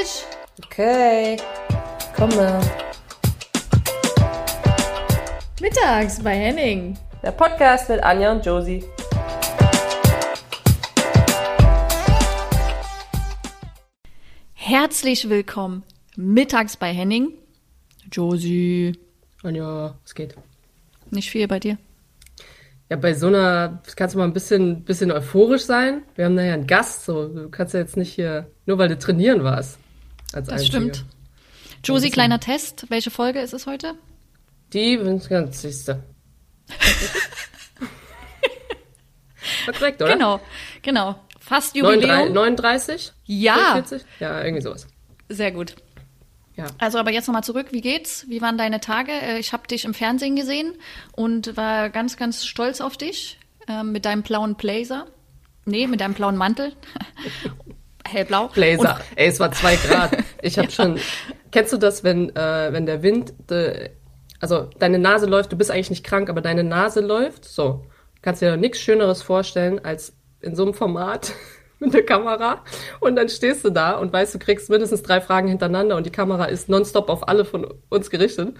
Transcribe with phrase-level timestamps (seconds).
[0.00, 0.24] fertig.
[0.64, 1.36] Okay,
[2.16, 2.60] komme.
[5.60, 6.98] Mittags bei Henning.
[7.22, 8.84] Der Podcast mit Anja und Josie.
[14.54, 15.82] Herzlich willkommen
[16.16, 17.32] mittags bei Henning.
[18.10, 18.92] Josie.
[19.42, 20.34] Anja, es geht.
[21.10, 21.78] Nicht viel bei dir.
[22.88, 26.02] Ja, bei so einer kannst du mal ein bisschen, bisschen euphorisch sein.
[26.16, 28.88] Wir haben da ja einen Gast, so du kannst ja jetzt nicht hier, nur weil
[28.88, 29.78] du trainieren warst.
[30.32, 30.66] Als Das Einzige.
[30.66, 31.04] stimmt.
[31.84, 32.86] Josie, kleiner Test.
[32.88, 33.94] Welche Folge ist es heute?
[34.72, 35.88] Die 50.
[35.88, 36.00] War
[39.74, 40.12] korrekt, oder?
[40.12, 40.40] Genau,
[40.82, 41.18] genau.
[41.38, 42.32] Fast 39, Jubiläum.
[42.34, 43.12] 39?
[43.26, 44.02] Ja, 40?
[44.20, 44.86] Ja, irgendwie sowas.
[45.28, 45.74] sehr gut.
[46.56, 46.66] Ja.
[46.78, 47.68] Also aber jetzt nochmal zurück.
[47.70, 48.26] Wie geht's?
[48.28, 49.12] Wie waren deine Tage?
[49.12, 50.74] Äh, Ich habe dich im Fernsehen gesehen
[51.12, 55.06] und war ganz, ganz stolz auf dich ähm, mit deinem blauen Blazer.
[55.64, 56.74] Nee, mit deinem blauen Mantel.
[58.06, 58.48] Hellblau.
[58.48, 59.00] Blazer.
[59.16, 60.16] Ey, es war zwei Grad.
[60.42, 60.98] Ich habe schon.
[61.50, 63.90] Kennst du das, wenn, äh, wenn der Wind, de,
[64.40, 67.84] also deine Nase läuft, du bist eigentlich nicht krank, aber deine Nase läuft, so.
[68.22, 71.32] Kannst dir nichts Schöneres vorstellen, als in so einem Format
[71.78, 72.62] mit der Kamera.
[73.00, 76.10] Und dann stehst du da und weißt, du kriegst mindestens drei Fragen hintereinander und die
[76.10, 78.54] Kamera ist nonstop auf alle von uns gerichtet.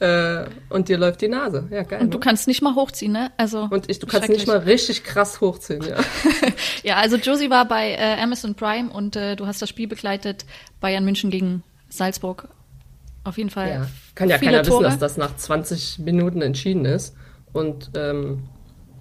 [0.00, 1.68] Äh, und dir läuft die Nase.
[1.70, 2.00] Ja, geil.
[2.00, 2.24] Und du ne?
[2.24, 3.30] kannst nicht mal hochziehen, ne?
[3.36, 5.96] Also und ich, du kannst nicht mal richtig krass hochziehen, ja.
[6.82, 10.46] Ja, also Josie war bei äh, Amazon Prime und äh, du hast das Spiel begleitet
[10.80, 12.48] Bayern München gegen Salzburg.
[13.24, 13.68] Auf jeden Fall.
[13.68, 14.84] Ja, kann ja keiner Tore.
[14.84, 17.14] wissen, dass das nach 20 Minuten entschieden ist.
[17.52, 18.44] Und ähm,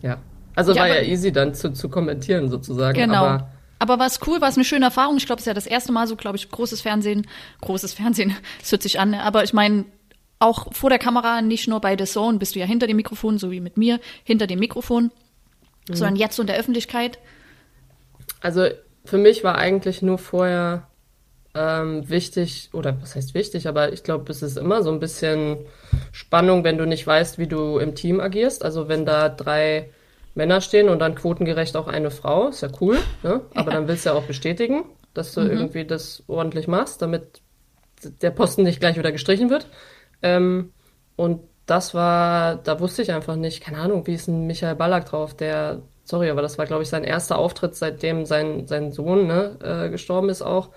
[0.01, 0.17] ja,
[0.55, 2.99] also Ja, war ja easy dann zu, zu kommentieren sozusagen.
[2.99, 3.23] Genau.
[3.23, 5.15] Aber Aber war es cool, war es eine schöne Erfahrung.
[5.15, 7.25] Ich glaube, es ist ja das erste Mal so, glaube ich, großes Fernsehen.
[7.61, 9.11] Großes Fernsehen, es hört sich an.
[9.11, 9.23] ne?
[9.23, 9.85] Aber ich meine,
[10.39, 13.37] auch vor der Kamera, nicht nur bei The Zone, bist du ja hinter dem Mikrofon,
[13.37, 15.11] so wie mit mir, hinter dem Mikrofon,
[15.89, 15.95] Mhm.
[15.95, 17.19] sondern jetzt in der Öffentlichkeit.
[18.41, 18.67] also
[19.05, 20.87] für mich war eigentlich nur vorher
[21.55, 25.57] ähm, wichtig, oder was heißt wichtig, aber ich glaube, es ist immer so ein bisschen
[26.11, 28.63] Spannung, wenn du nicht weißt, wie du im Team agierst.
[28.63, 29.89] Also wenn da drei
[30.35, 33.41] Männer stehen und dann quotengerecht auch eine Frau, ist ja cool, ne?
[33.55, 34.83] aber dann willst du ja auch bestätigen,
[35.15, 37.41] dass du irgendwie das ordentlich machst, damit
[38.21, 39.67] der Posten nicht gleich wieder gestrichen wird.
[40.21, 40.73] Ähm,
[41.15, 45.05] und das war, da wusste ich einfach nicht, keine Ahnung, wie ist ein Michael Ballack
[45.05, 49.27] drauf, der, sorry, aber das war, glaube ich, sein erster Auftritt, seitdem sein, sein Sohn
[49.27, 50.69] ne, äh, gestorben ist auch.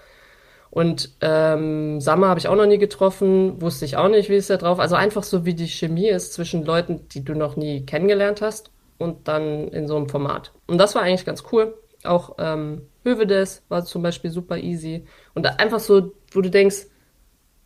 [0.70, 4.48] Und ähm, Sammer habe ich auch noch nie getroffen, wusste ich auch nicht, wie ist
[4.48, 4.78] der drauf.
[4.80, 8.70] Also einfach so, wie die Chemie ist zwischen Leuten, die du noch nie kennengelernt hast
[8.96, 10.52] und dann in so einem Format.
[10.66, 11.74] Und das war eigentlich ganz cool.
[12.04, 15.04] Auch ähm, Hövedes war zum Beispiel super easy.
[15.34, 16.86] Und einfach so, wo du denkst,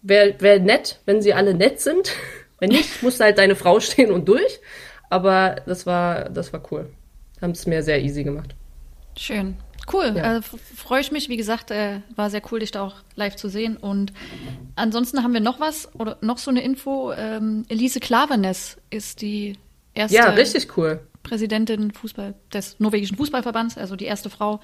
[0.09, 2.12] wäre wär nett, wenn sie alle nett sind.
[2.59, 4.61] Wenn nicht, musste halt deine Frau stehen und durch.
[5.11, 6.89] Aber das war, das war cool.
[7.43, 8.55] Haben es mir sehr easy gemacht.
[9.15, 9.59] Schön.
[9.93, 10.15] Cool.
[10.17, 10.39] Ja.
[10.39, 11.28] Äh, Freue ich mich.
[11.28, 13.77] Wie gesagt, äh, war sehr cool, dich da auch live zu sehen.
[13.77, 14.15] Und
[14.75, 17.12] ansonsten haben wir noch was oder noch so eine Info.
[17.12, 19.59] Ähm, Elise Klavenes ist die
[19.94, 21.00] erste Ja, richtig cool.
[21.23, 24.61] Präsidentin Fußball, des norwegischen Fußballverbands, also die erste Frau,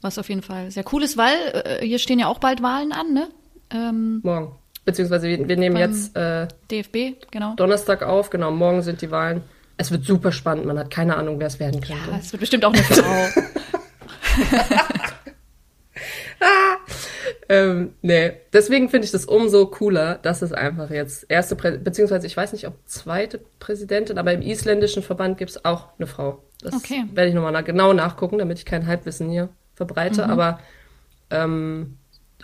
[0.00, 2.92] was auf jeden Fall sehr cool ist, weil äh, hier stehen ja auch bald Wahlen
[2.92, 3.28] an, ne?
[3.70, 4.56] Ähm, Morgen.
[4.88, 7.54] Beziehungsweise wir, wir nehmen jetzt äh, DFB, genau.
[7.56, 9.42] Donnerstag auf, genau, morgen sind die Wahlen.
[9.76, 12.10] Es wird super spannend, man hat keine Ahnung, wer es werden könnte.
[12.10, 13.42] Ja, es wird bestimmt auch eine Frau.
[17.50, 22.26] Ähm, nee, deswegen finde ich das umso cooler, dass es einfach jetzt erste, Prä beziehungsweise
[22.26, 26.42] ich weiß nicht, ob zweite Präsidentin, aber im isländischen Verband gibt es auch eine Frau.
[26.60, 27.04] Das Okay.
[27.12, 30.58] werde ich nochmal na genau nachgucken, damit ich kein Halbwissen hier verbreite, aber
[31.30, 31.96] ähm,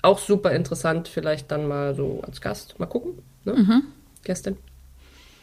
[0.04, 2.78] auch super interessant, vielleicht dann mal so als Gast.
[2.78, 3.82] Mal gucken, ne?
[4.22, 4.56] Gästin.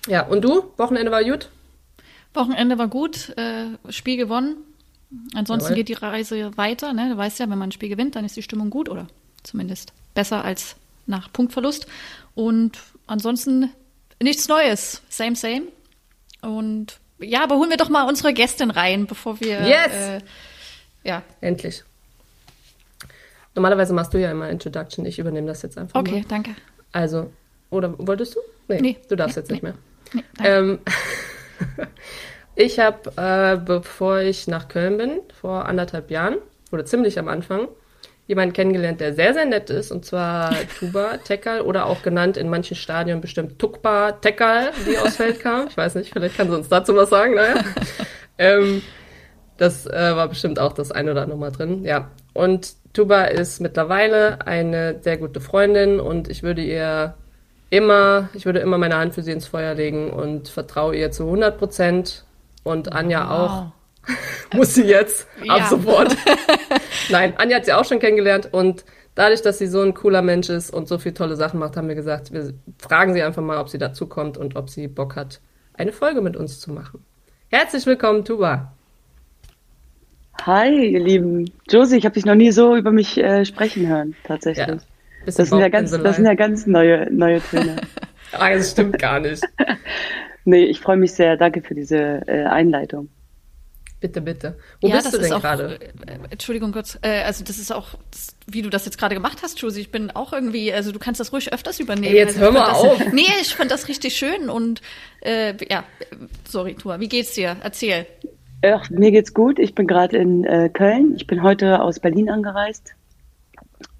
[0.07, 0.71] Ja, und du?
[0.77, 1.49] Wochenende war gut?
[2.33, 4.57] Wochenende war gut, äh, Spiel gewonnen.
[5.35, 5.75] Ansonsten Jawohl.
[5.75, 7.09] geht die Reise weiter, ne?
[7.09, 9.07] Du weißt ja, wenn man ein Spiel gewinnt, dann ist die Stimmung gut oder
[9.43, 11.85] zumindest besser als nach Punktverlust.
[12.33, 13.71] Und ansonsten
[14.21, 15.01] nichts Neues.
[15.09, 15.63] Same, same.
[16.41, 19.93] Und ja, aber holen wir doch mal unsere Gästin rein, bevor wir Yes!
[19.93, 20.21] äh,
[21.03, 21.83] ja, Endlich.
[23.55, 26.25] Normalerweise machst du ja immer Introduction, ich übernehme das jetzt einfach okay, mal.
[26.27, 26.51] danke.
[26.91, 27.31] Also,
[27.69, 28.39] oder wolltest du?
[28.67, 28.97] Nee.
[29.09, 29.69] du darfst Nee, jetzt nicht nee.
[29.69, 29.77] mehr.
[30.13, 30.51] Nee, danke.
[30.51, 31.87] Ähm,
[32.55, 36.37] ich habe, äh, bevor ich nach Köln bin, vor anderthalb Jahren,
[36.71, 37.67] oder ziemlich am Anfang,
[38.27, 42.49] jemanden kennengelernt, der sehr, sehr nett ist, und zwar Tuba Tekal oder auch genannt in
[42.49, 45.67] manchen Stadien bestimmt Tukba Tekal, die aus Feld kam.
[45.67, 47.55] Ich weiß nicht, vielleicht kann sie uns dazu was sagen, naja.
[48.37, 48.81] ähm,
[49.57, 52.09] das äh, war bestimmt auch das eine oder andere Mal drin, ja.
[52.33, 57.15] Und Tuba ist mittlerweile eine sehr gute Freundin und ich würde ihr
[57.69, 61.23] immer, ich würde immer meine Hand für sie ins Feuer legen und vertraue ihr zu
[61.23, 62.25] 100 Prozent.
[62.63, 63.71] Und Anja auch.
[64.53, 65.67] Muss sie jetzt ab Ja.
[65.67, 66.15] sofort.
[67.09, 68.83] Nein, Anja hat sie auch schon kennengelernt und
[69.15, 71.87] dadurch, dass sie so ein cooler Mensch ist und so viele tolle Sachen macht, haben
[71.87, 75.15] wir gesagt, wir fragen sie einfach mal, ob sie dazu kommt und ob sie Bock
[75.15, 75.39] hat,
[75.73, 77.03] eine Folge mit uns zu machen.
[77.49, 78.73] Herzlich willkommen, Tuba.
[80.45, 81.51] Hi, ihr Lieben.
[81.69, 84.67] Josie, ich habe dich noch nie so über mich äh, sprechen hören, tatsächlich.
[84.67, 84.77] Ja,
[85.25, 87.75] das, sind ja ganz, das sind ja ganz neue, neue Töne.
[88.31, 89.43] ah, das stimmt gar nicht.
[90.45, 91.37] nee, ich freue mich sehr.
[91.37, 93.09] Danke für diese äh, Einleitung.
[93.99, 94.57] Bitte, bitte.
[94.81, 95.79] Wo ja, bist du denn gerade?
[95.79, 96.97] Äh, Entschuldigung kurz.
[97.03, 99.81] Äh, also das ist auch, das, wie du das jetzt gerade gemacht hast, Josie.
[99.81, 102.07] Ich bin auch irgendwie, also du kannst das ruhig öfters übernehmen.
[102.07, 103.13] Hey, jetzt also, hör mal das, auf.
[103.13, 104.81] Nee, ich fand das richtig schön und
[105.21, 105.83] äh, ja,
[106.49, 106.99] sorry, Tua.
[106.99, 107.57] Wie geht's dir?
[107.61, 108.07] Erzähl.
[108.63, 109.57] Ach, mir geht's gut.
[109.57, 111.15] Ich bin gerade in äh, Köln.
[111.15, 112.93] Ich bin heute aus Berlin angereist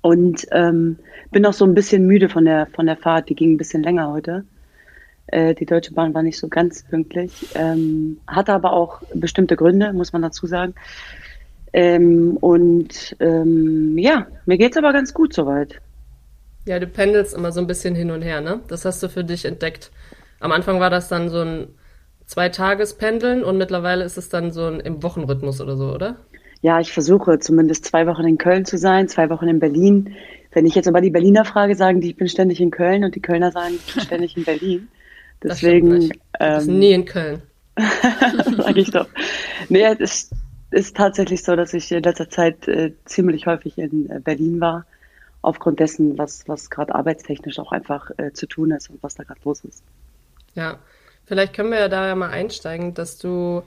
[0.01, 0.97] und ähm,
[1.31, 3.29] bin noch so ein bisschen müde von der von der Fahrt.
[3.29, 4.45] Die ging ein bisschen länger heute.
[5.27, 9.93] Äh, die Deutsche Bahn war nicht so ganz pünktlich, ähm, hatte aber auch bestimmte Gründe,
[9.93, 10.75] muss man dazu sagen.
[11.73, 15.81] Ähm, und ähm, ja, mir geht's aber ganz gut soweit.
[16.67, 18.59] Ja, du pendelst immer so ein bisschen hin und her, ne?
[18.67, 19.89] Das hast du für dich entdeckt.
[20.39, 21.67] Am Anfang war das dann so ein
[22.31, 26.15] Zwei-Tages-Pendeln und mittlerweile ist es dann so ein im Wochenrhythmus oder so, oder?
[26.61, 30.15] Ja, ich versuche zumindest zwei Wochen in Köln zu sein, zwei Wochen in Berlin.
[30.53, 33.15] Wenn ich jetzt aber die Berliner frage, sagen die, ich bin ständig in Köln und
[33.15, 34.87] die Kölner sagen, ich bin ständig in Berlin.
[35.43, 36.09] Deswegen.
[36.39, 37.41] Das ähm, nie in Köln.
[38.57, 39.09] Sag ich doch.
[39.67, 40.33] Nee, es ist,
[40.71, 44.85] ist tatsächlich so, dass ich in letzter Zeit äh, ziemlich häufig in äh, Berlin war,
[45.41, 49.23] aufgrund dessen, was, was gerade arbeitstechnisch auch einfach äh, zu tun ist und was da
[49.23, 49.83] gerade los ist.
[50.55, 50.79] Ja,
[51.31, 53.63] vielleicht können wir ja da ja mal einsteigen, dass du,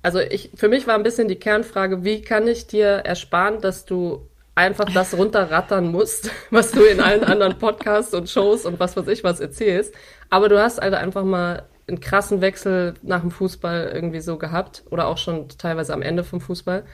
[0.00, 3.84] also ich, für mich war ein bisschen die Kernfrage, wie kann ich dir ersparen, dass
[3.84, 8.96] du einfach das runterrattern musst, was du in allen anderen Podcasts und Shows und was
[8.96, 9.94] weiß ich was erzählst.
[10.30, 14.82] Aber du hast also einfach mal einen krassen Wechsel nach dem Fußball irgendwie so gehabt
[14.88, 16.84] oder auch schon teilweise am Ende vom Fußball.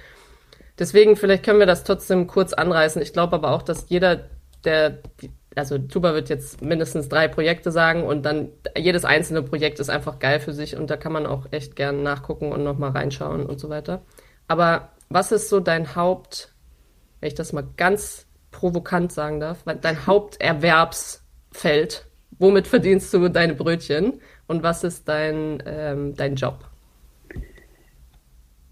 [0.80, 3.00] Deswegen, vielleicht können wir das trotzdem kurz anreißen.
[3.00, 4.30] Ich glaube aber auch, dass jeder,
[4.64, 4.98] der,
[5.56, 10.18] also Tuba wird jetzt mindestens drei Projekte sagen und dann jedes einzelne Projekt ist einfach
[10.18, 13.58] geil für sich und da kann man auch echt gern nachgucken und nochmal reinschauen und
[13.58, 14.02] so weiter.
[14.48, 16.52] Aber was ist so dein Haupt,
[17.20, 22.06] wenn ich das mal ganz provokant sagen darf, dein Haupterwerbsfeld?
[22.38, 26.68] Womit verdienst du deine Brötchen und was ist dein, ähm, dein Job?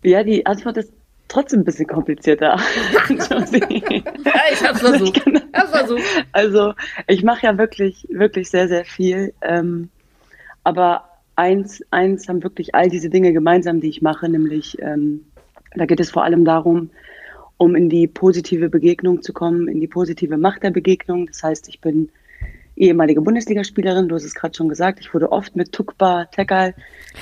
[0.03, 0.93] Ja, die Antwort ist
[1.29, 2.57] trotzdem ein bisschen komplizierter.
[3.09, 3.17] ja,
[4.53, 5.27] ich hab's versucht.
[5.27, 6.03] Ich hab's versucht.
[6.33, 6.75] Also,
[7.07, 9.35] ich mache ja wirklich, wirklich sehr, sehr viel.
[9.43, 9.91] Ähm,
[10.63, 15.25] aber eins, eins haben wirklich all diese Dinge gemeinsam, die ich mache, nämlich ähm,
[15.75, 16.91] da geht es vor allem darum,
[17.57, 21.27] um in die positive Begegnung zu kommen, in die positive Macht der Begegnung.
[21.27, 22.11] Das heißt, ich bin
[22.77, 26.75] ehemalige Bundesligaspielerin, du hast es gerade schon gesagt, ich wurde oft mit Tukba Tekal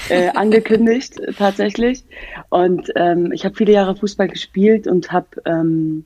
[0.08, 2.04] äh, angekündigt, tatsächlich.
[2.48, 6.04] Und ähm, ich habe viele Jahre Fußball gespielt und habe ähm,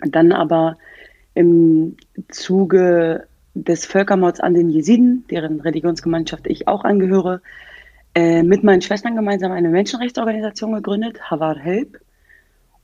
[0.00, 0.76] dann aber
[1.34, 1.96] im
[2.28, 7.40] Zuge des Völkermords an den Jesiden, deren Religionsgemeinschaft ich auch angehöre,
[8.14, 12.00] äh, mit meinen Schwestern gemeinsam eine Menschenrechtsorganisation gegründet, Havar Help.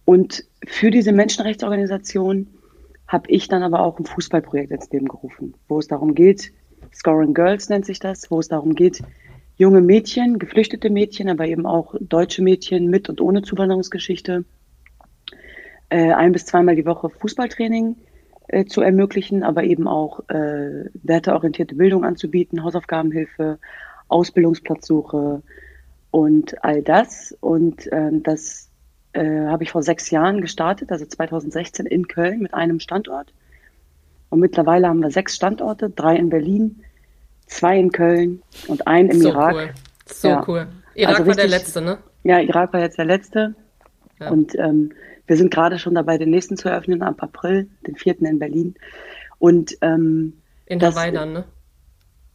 [0.05, 2.49] Und für diese Menschenrechtsorganisation
[3.07, 6.53] habe ich dann aber auch ein Fußballprojekt ins Leben gerufen, wo es darum geht,
[6.93, 9.03] Scoring Girls nennt sich das, wo es darum geht,
[9.61, 14.47] junge Mädchen, geflüchtete Mädchen, aber eben auch deutsche Mädchen mit und ohne Zuwanderungsgeschichte,
[15.91, 17.97] äh, ein bis zweimal die Woche Fußballtraining
[18.49, 23.59] äh, zu ermöglichen, aber eben auch äh, werteorientierte Bildung anzubieten, Hausaufgabenhilfe,
[24.09, 25.43] Ausbildungsplatzsuche
[26.11, 27.37] und all das.
[27.41, 28.71] Und ähm, das
[29.13, 33.35] äh, habe ich vor sechs Jahren gestartet, also 2016 in Köln mit einem Standort.
[34.31, 36.83] Und mittlerweile haben wir sechs Standorte, drei in Berlin,
[37.51, 39.55] zwei in Köln und einen im so Irak.
[39.55, 39.71] Cool.
[40.07, 40.45] So ja.
[40.49, 40.67] cool.
[40.95, 41.99] Irak also war der letzte, ne?
[42.23, 43.55] Ja, Irak war jetzt der letzte.
[44.19, 44.31] Ja.
[44.31, 44.93] Und ähm,
[45.27, 48.75] wir sind gerade schon dabei, den nächsten zu eröffnen, ab April, den vierten in Berlin.
[49.39, 50.35] Und ähm,
[50.67, 51.45] in das, Hawaii dann, ne?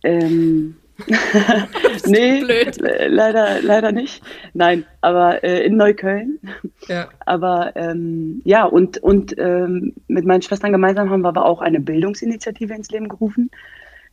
[0.03, 0.75] Ähm,
[2.05, 2.77] nee, blöd.
[3.07, 4.24] leider, leider nicht.
[4.53, 6.39] Nein, aber äh, in Neukölln.
[6.88, 7.10] Ja.
[7.25, 11.81] Aber ähm, ja, und, und ähm, mit meinen Schwestern gemeinsam haben wir aber auch eine
[11.81, 13.51] Bildungsinitiative ins Leben gerufen,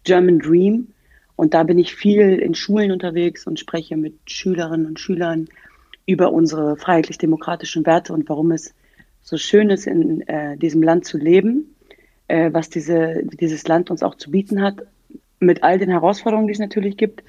[0.04, 0.88] German Dream.
[1.36, 5.48] Und da bin ich viel in Schulen unterwegs und spreche mit Schülerinnen und Schülern
[6.06, 8.74] über unsere freiheitlich-demokratischen Werte und warum es
[9.22, 11.76] so schön ist, in äh, diesem Land zu leben,
[12.28, 14.82] äh, was diese, dieses Land uns auch zu bieten hat,
[15.38, 17.22] mit all den Herausforderungen, die es natürlich gibt.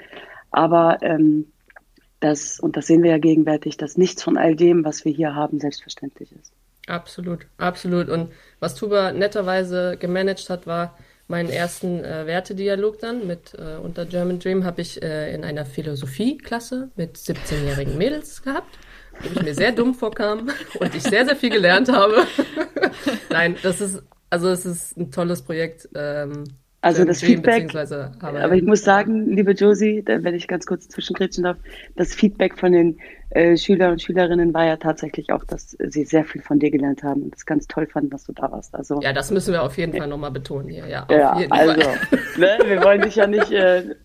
[0.51, 1.48] Aber ähm,
[2.20, 5.36] das, und das sehen wir ja gegenwärtig, dass nichts von all dem, was wir hier
[5.36, 6.53] haben, selbstverständlich ist.
[6.88, 8.10] Absolut, absolut.
[8.10, 10.98] Und was Tuba netterweise gemanagt hat, war
[11.34, 15.66] meinen ersten äh, Wertedialog dann mit äh, unter German Dream habe ich äh, in einer
[15.66, 18.78] Philosophieklasse mit 17-jährigen Mädels gehabt.
[19.20, 22.28] wo ich mir sehr dumm vorkam und ich sehr, sehr viel gelernt habe.
[23.32, 25.90] Nein, das ist, also es ist ein tolles Projekt.
[25.96, 26.44] Ähm,
[26.84, 27.74] also das Feedback,
[28.22, 31.58] aber ich muss sagen, liebe Josie, wenn ich ganz kurz zwischengrätschen darf,
[31.96, 33.00] das Feedback von den
[33.30, 37.02] äh, Schüler und Schülerinnen war ja tatsächlich auch, dass sie sehr viel von dir gelernt
[37.02, 38.75] haben und das ganz toll fanden, dass du da warst.
[38.75, 40.86] Also ja, das müssen wir auf jeden Fall nochmal betonen hier.
[40.88, 41.82] Ja, ja also,
[42.38, 43.52] ne, wir wollen dich ja nicht.
[43.52, 43.96] Äh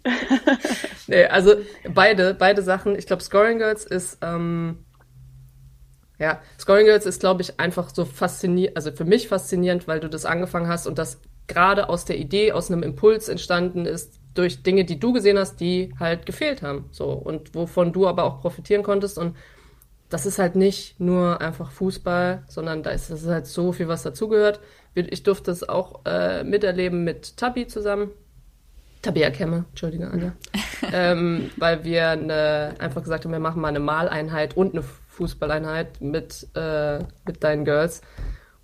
[1.09, 1.57] nee, also
[1.93, 2.97] beide, beide Sachen.
[2.97, 4.79] Ich glaube, Scoring Girls ist ähm,
[6.19, 10.09] ja, Scoring Girls ist, glaube ich, einfach so faszinierend, also für mich faszinierend, weil du
[10.09, 14.63] das angefangen hast und das gerade aus der Idee, aus einem Impuls entstanden ist, durch
[14.63, 16.85] Dinge, die du gesehen hast, die halt gefehlt haben.
[16.93, 19.19] So, und wovon du aber auch profitieren konntest.
[19.19, 19.37] Und
[20.11, 24.05] das ist halt nicht nur einfach Fußball, sondern da ist, ist halt so viel, was
[24.05, 24.61] dazugehört.
[24.95, 28.11] Ich durfte es auch äh, miterleben mit Tabi zusammen.
[29.03, 30.33] Tabea Kemme, Entschuldige, Anja.
[30.93, 36.01] ähm, weil wir eine, einfach gesagt haben, wir machen mal eine Maleinheit und eine Fußballeinheit
[36.01, 38.03] mit, äh, mit deinen Girls.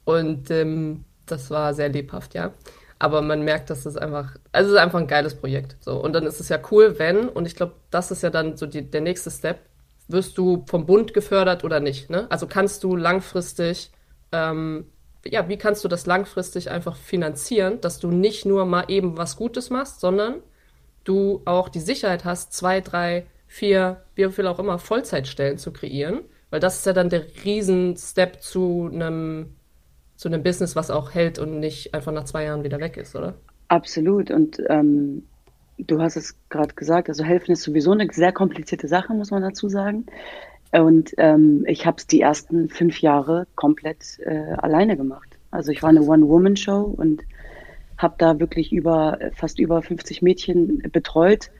[0.04, 2.52] Und ähm, das war sehr lebhaft, ja.
[2.98, 5.76] Aber man merkt, dass es einfach, also es ist einfach ein geiles Projekt.
[5.80, 6.02] So.
[6.02, 8.66] Und dann ist es ja cool, wenn, und ich glaube, das ist ja dann so
[8.66, 9.58] die, der nächste Step,
[10.08, 12.10] wirst du vom Bund gefördert oder nicht.
[12.10, 12.26] Ne?
[12.30, 13.90] Also kannst du langfristig,
[14.32, 14.86] ähm,
[15.24, 19.36] ja, wie kannst du das langfristig einfach finanzieren, dass du nicht nur mal eben was
[19.36, 20.42] Gutes machst, sondern
[21.04, 26.20] du auch die Sicherheit hast, zwei, drei, vier, wie viel auch immer, Vollzeitstellen zu kreieren.
[26.50, 29.56] Weil das ist ja dann der Riesen-Step zu einem
[30.24, 33.14] zu einem Business, was auch hält und nicht einfach nach zwei Jahren wieder weg ist,
[33.14, 33.34] oder?
[33.68, 34.30] Absolut.
[34.30, 35.24] Und ähm,
[35.76, 39.42] du hast es gerade gesagt, also helfen ist sowieso eine sehr komplizierte Sache, muss man
[39.42, 40.06] dazu sagen.
[40.72, 45.28] Und ähm, ich habe es die ersten fünf Jahre komplett äh, alleine gemacht.
[45.50, 47.22] Also ich war eine One-Woman-Show und
[47.98, 51.50] habe da wirklich über fast über 50 Mädchen betreut.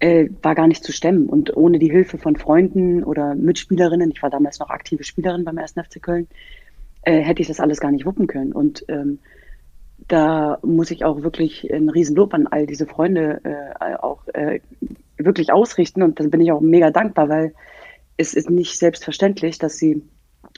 [0.00, 1.30] Äh, war gar nicht zu stemmen.
[1.30, 5.56] Und ohne die Hilfe von Freunden oder Mitspielerinnen, ich war damals noch aktive Spielerin beim
[5.56, 5.72] 1.
[5.72, 6.28] FC Köln,
[7.06, 8.52] äh, hätte ich das alles gar nicht wuppen können.
[8.52, 9.20] Und ähm,
[10.08, 14.60] da muss ich auch wirklich ein Riesenlob an all diese Freunde äh, auch äh,
[15.16, 16.02] wirklich ausrichten.
[16.02, 17.54] Und da bin ich auch mega dankbar, weil
[18.16, 20.02] es ist nicht selbstverständlich, dass sie,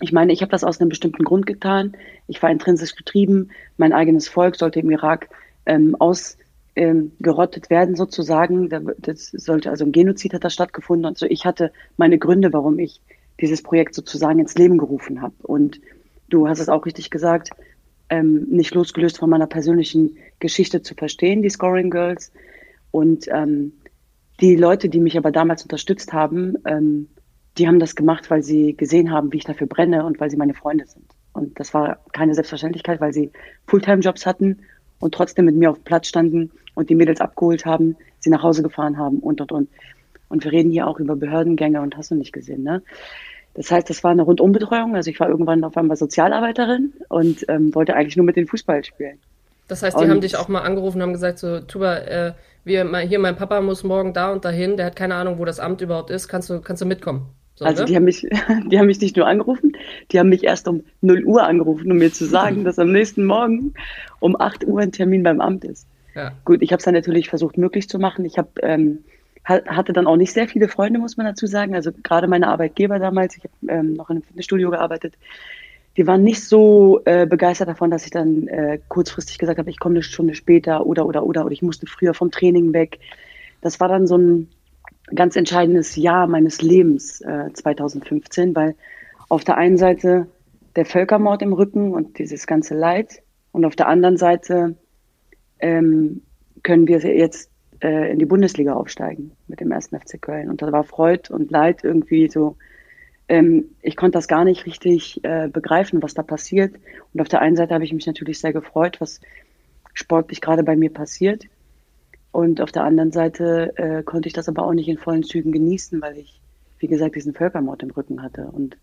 [0.01, 1.97] ich meine, ich habe das aus einem bestimmten Grund getan.
[2.27, 3.51] Ich war intrinsisch getrieben.
[3.77, 5.29] Mein eigenes Volk sollte im Irak
[5.67, 8.71] ähm, ausgerottet ähm, werden sozusagen.
[8.99, 11.05] Das sollte also ein Genozid hat da stattgefunden.
[11.05, 13.03] Und so ich hatte meine Gründe, warum ich
[13.39, 15.35] dieses Projekt sozusagen ins Leben gerufen habe.
[15.43, 15.79] Und
[16.29, 17.51] du hast es auch richtig gesagt,
[18.11, 22.33] ähm, nicht losgelöst von meiner persönlichen Geschichte zu verstehen, die Scoring Girls.
[22.91, 23.73] Und ähm,
[24.41, 27.09] die Leute, die mich aber damals unterstützt haben, ähm,
[27.59, 30.37] die haben das gemacht, weil sie gesehen haben, wie ich dafür brenne und weil sie
[30.37, 31.05] meine Freunde sind.
[31.33, 33.31] Und das war keine Selbstverständlichkeit, weil sie
[33.67, 34.61] Fulltime-Jobs hatten
[35.01, 38.43] und trotzdem mit mir auf dem Platz standen und die Mädels abgeholt haben, sie nach
[38.43, 39.69] Hause gefahren haben und, und, und.
[40.29, 42.83] Und wir reden hier auch über Behördengänge und hast du nicht gesehen, ne?
[43.59, 44.95] Das heißt, das war eine Rundumbetreuung.
[44.95, 48.85] Also ich war irgendwann auf einmal Sozialarbeiterin und ähm, wollte eigentlich nur mit den Fußball
[48.85, 49.19] spielen.
[49.67, 52.33] Das heißt, die und, haben dich auch mal angerufen und haben gesagt, so, Tuba, äh,
[52.63, 55.59] wir, hier, mein Papa muss morgen da und dahin, der hat keine Ahnung, wo das
[55.59, 57.27] Amt überhaupt ist, kannst du, kannst du mitkommen?
[57.57, 57.87] So, also ne?
[57.87, 58.25] die haben mich,
[58.71, 59.73] die haben mich nicht nur angerufen,
[60.13, 63.25] die haben mich erst um 0 Uhr angerufen, um mir zu sagen, dass am nächsten
[63.25, 63.75] Morgen
[64.21, 65.89] um 8 Uhr ein Termin beim Amt ist.
[66.15, 66.31] Ja.
[66.45, 68.25] Gut, ich habe es dann natürlich versucht möglich zu machen.
[68.25, 69.01] Ich habe ähm,
[69.49, 71.75] hatte dann auch nicht sehr viele Freunde, muss man dazu sagen.
[71.75, 75.15] Also gerade meine Arbeitgeber damals, ich habe ähm, noch in einem Fitnessstudio gearbeitet,
[75.97, 79.81] die waren nicht so äh, begeistert davon, dass ich dann äh, kurzfristig gesagt habe, ich
[79.81, 82.99] komme eine Stunde später oder oder oder oder ich musste früher vom Training weg.
[83.63, 84.49] Das war dann so ein
[85.15, 88.77] ganz entscheidendes Jahr meines Lebens äh, 2015, weil
[89.29, 90.29] auf der einen Seite
[90.77, 94.77] der Völkermord im Rücken und dieses ganze Leid und auf der anderen Seite
[95.59, 96.23] ähm,
[96.63, 97.51] können wir jetzt
[97.81, 100.51] äh, in die Bundesliga aufsteigen mit dem ersten FC Köln.
[100.51, 102.57] Und da war Freud und Leid irgendwie so,
[103.29, 106.75] ähm, ich konnte das gar nicht richtig äh, begreifen, was da passiert.
[107.13, 109.21] Und auf der einen Seite habe ich mich natürlich sehr gefreut, was
[109.93, 111.45] sportlich gerade bei mir passiert.
[112.33, 115.53] Und auf der anderen Seite äh, konnte ich das aber auch nicht in vollen Zügen
[115.53, 116.41] genießen, weil ich,
[116.79, 118.47] wie gesagt, diesen Völkermord im Rücken hatte.
[118.47, 118.77] Und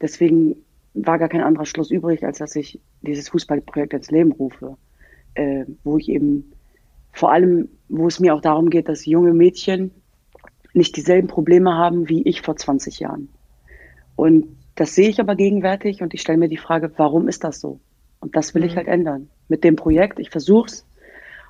[0.00, 0.56] deswegen
[0.94, 4.76] war gar kein anderer Schluss übrig, als dass ich dieses Fußballprojekt ins Leben rufe,
[5.34, 6.52] äh, wo ich eben
[7.12, 9.90] vor allem, wo es mir auch darum geht, dass junge Mädchen
[10.72, 13.28] nicht dieselben Probleme haben wie ich vor 20 Jahren.
[14.16, 17.60] Und das sehe ich aber gegenwärtig und ich stelle mir die Frage, warum ist das
[17.60, 17.80] so?
[18.20, 18.68] Und das will mhm.
[18.68, 19.28] ich halt ändern.
[19.48, 20.86] Mit dem Projekt, ich versuche es.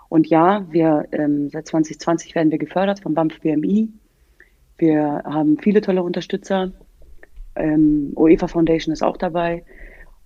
[0.09, 3.89] Und ja, wir ähm, seit 2020 werden wir gefördert vom BAMF BMI.
[4.77, 6.73] Wir haben viele tolle Unterstützer.
[7.55, 9.65] Ähm, UEFA Foundation ist auch dabei.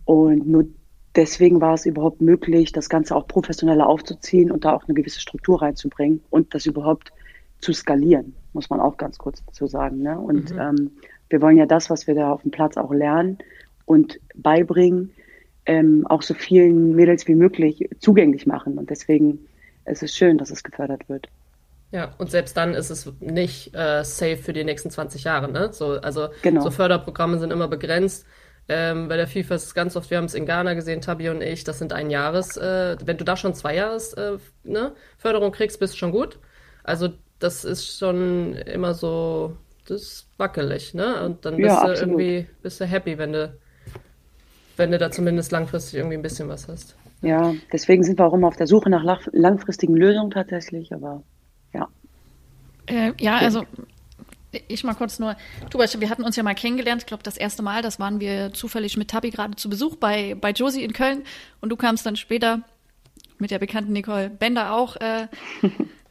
[0.04, 0.66] Und nur
[1.16, 5.20] deswegen war es überhaupt möglich, das Ganze auch professioneller aufzuziehen und da auch eine gewisse
[5.20, 7.12] Struktur reinzubringen und das überhaupt
[7.60, 10.02] zu skalieren, muss man auch ganz kurz dazu sagen.
[10.02, 10.18] Ne?
[10.18, 10.60] Und mhm.
[10.60, 10.90] ähm,
[11.30, 13.38] wir wollen ja das, was wir da auf dem Platz auch lernen
[13.86, 15.12] und beibringen,
[15.64, 18.78] ähm, auch so vielen Mädels wie möglich zugänglich machen.
[18.78, 19.40] Und deswegen
[19.86, 21.28] ist es schön, dass es gefördert wird.
[21.92, 25.50] Ja, und selbst dann ist es nicht äh, safe für die nächsten 20 Jahre.
[25.50, 25.72] Ne?
[25.72, 26.62] So, also genau.
[26.62, 28.26] so Förderprogramme sind immer begrenzt.
[28.68, 31.28] Ähm, bei der FIFA ist es ganz oft, wir haben es in Ghana gesehen, Tabi
[31.28, 34.92] und ich, das sind ein Jahres, äh, wenn du da schon zwei Jahres äh, ne,
[35.18, 36.38] Förderung kriegst, bist du schon gut.
[36.82, 39.56] Also das ist schon immer so,
[39.86, 41.22] das ist wackelig, ne?
[41.24, 43.54] Und dann bist ja, du irgendwie, bist du happy, wenn du,
[44.76, 46.96] wenn du da zumindest langfristig irgendwie ein bisschen was hast.
[47.22, 51.22] Ja, deswegen sind wir auch immer auf der Suche nach langfristigen Lösungen tatsächlich, aber
[51.72, 51.88] ja.
[52.86, 53.64] Äh, ja, also
[54.68, 55.36] ich mal kurz nur,
[55.70, 58.52] Tubasch, wir hatten uns ja mal kennengelernt, ich glaube das erste Mal, das waren wir
[58.52, 61.22] zufällig mit Tabi gerade zu Besuch bei, bei Josie in Köln
[61.60, 62.62] und du kamst dann später
[63.38, 65.26] mit der bekannten Nicole Bender auch äh,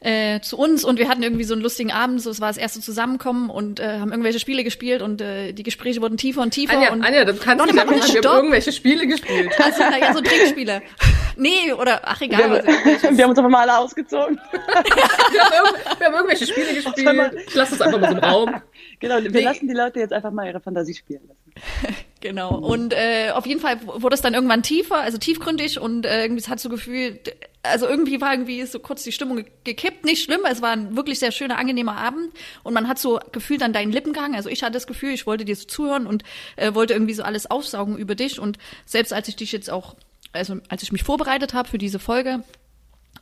[0.00, 2.56] äh, zu uns und wir hatten irgendwie so einen lustigen Abend, so es war das
[2.56, 6.52] erste Zusammenkommen und äh, haben irgendwelche Spiele gespielt und äh, die Gespräche wurden tiefer und
[6.52, 6.76] tiefer.
[6.76, 9.50] Anja, und Anja das kannst du nicht einfach wir haben irgendwelche Spiele gespielt.
[9.60, 10.82] Also, naja, so Trinkspiele.
[11.36, 12.64] Nee, oder, ach egal.
[12.64, 14.40] Wir haben, wir haben uns einfach mal alle ausgezogen.
[14.52, 17.46] wir, haben wir, haben irgendwelche Spiele gespielt.
[17.46, 18.62] Ich lasse es einfach mal so im Raum.
[18.98, 19.42] Genau, wir nee.
[19.42, 21.94] lassen die Leute jetzt einfach mal ihre Fantasie spielen lassen.
[22.20, 22.56] genau.
[22.56, 26.40] Und äh, auf jeden Fall wurde es dann irgendwann tiefer, also tiefgründig und äh, irgendwie
[26.40, 27.20] es hat so Gefühl,
[27.62, 30.04] also irgendwie war irgendwie so kurz die Stimmung gekippt.
[30.04, 33.62] Nicht schlimm, es war ein wirklich sehr schöner, angenehmer Abend und man hat so gefühlt
[33.62, 34.34] an deinen Lippen gehangen.
[34.34, 36.22] Also ich hatte das Gefühl, ich wollte dir so zuhören und
[36.56, 39.96] äh, wollte irgendwie so alles aufsaugen über dich und selbst als ich dich jetzt auch,
[40.36, 42.42] also als ich mich vorbereitet habe für diese Folge,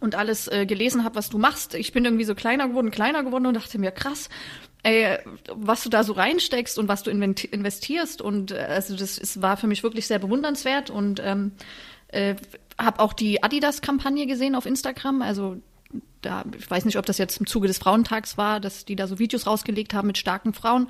[0.00, 1.74] und alles äh, gelesen habe, was du machst.
[1.74, 4.28] Ich bin irgendwie so kleiner geworden, kleiner geworden und dachte mir, krass,
[4.82, 5.18] ey,
[5.52, 8.22] was du da so reinsteckst und was du investierst.
[8.22, 11.52] Und äh, also das ist, war für mich wirklich sehr bewundernswert und ähm,
[12.08, 12.36] äh,
[12.78, 15.22] habe auch die Adidas-Kampagne gesehen auf Instagram.
[15.22, 15.56] Also
[16.22, 19.06] da, ich weiß nicht, ob das jetzt im Zuge des Frauentags war, dass die da
[19.06, 20.88] so Videos rausgelegt haben mit starken Frauen,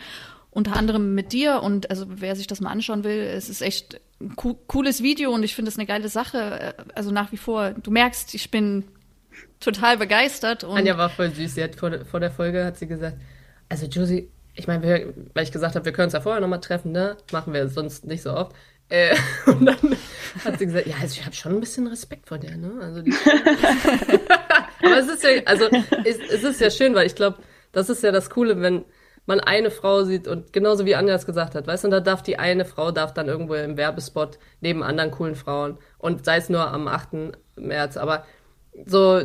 [0.54, 1.62] unter anderem mit dir.
[1.62, 5.32] Und also wer sich das mal anschauen will, es ist echt ein co cooles Video
[5.32, 6.38] und ich finde es eine geile Sache.
[6.38, 8.84] Äh, also nach wie vor, du merkst, ich bin
[9.60, 10.64] total begeistert.
[10.64, 11.54] Und Anja war voll süß.
[11.54, 13.16] Sie hat vor, vor der Folge hat sie gesagt,
[13.68, 16.92] also Josie, ich meine, weil ich gesagt habe, wir können uns ja vorher nochmal treffen,
[16.92, 17.16] ne?
[17.32, 18.54] Machen wir sonst nicht so oft.
[18.88, 19.96] Äh, und dann
[20.44, 22.72] hat sie gesagt, ja, also ich habe schon ein bisschen Respekt vor der, ne?
[22.80, 23.12] Also die
[24.84, 25.68] Aber es ist ja, also
[26.04, 27.38] es, es ist ja schön, weil ich glaube,
[27.72, 28.84] das ist ja das Coole, wenn
[29.26, 32.00] man eine Frau sieht und genauso wie Anja es gesagt hat, weißt du, und da
[32.00, 36.36] darf die eine Frau darf dann irgendwo im Werbespot neben anderen coolen Frauen und sei
[36.36, 37.32] es nur am 8.
[37.56, 38.24] März, aber
[38.86, 39.22] so,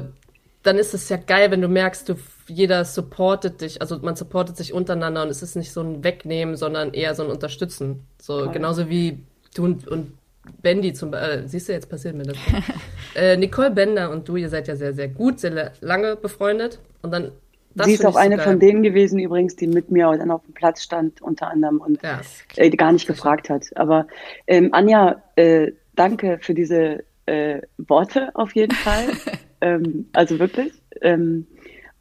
[0.63, 2.15] dann ist es ja geil, wenn du merkst, du
[2.47, 6.55] jeder supportet dich, also man supportet sich untereinander und es ist nicht so ein Wegnehmen,
[6.55, 8.07] sondern eher so ein Unterstützen.
[8.21, 8.51] So Geil.
[8.53, 9.23] genauso wie
[9.55, 10.13] du und, und
[10.61, 12.37] Bendy zum Beispiel, äh, siehst du, jetzt passiert mir das.
[13.15, 17.11] äh, Nicole Bender und du, ihr seid ja sehr, sehr gut, sehr lange befreundet und
[17.11, 17.31] dann
[17.75, 20.53] Sie ist auch eine so von denen gewesen übrigens, die mit mir dann auf dem
[20.53, 22.21] Platz stand, unter anderem und ja,
[22.55, 23.65] äh, gar nicht gefragt hat.
[23.75, 24.07] Aber
[24.47, 29.05] ähm, Anja, äh, danke für diese äh, Worte auf jeden Fall.
[29.61, 30.73] ähm, also wirklich.
[31.01, 31.45] Ähm,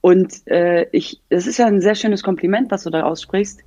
[0.01, 3.61] und äh, ich, es ist ja ein sehr schönes Kompliment, was du da aussprichst.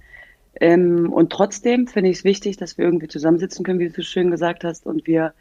[0.60, 4.02] Ähm, und trotzdem finde ich es wichtig, dass wir irgendwie zusammensitzen können, wie du so
[4.02, 5.34] schön gesagt hast, und wir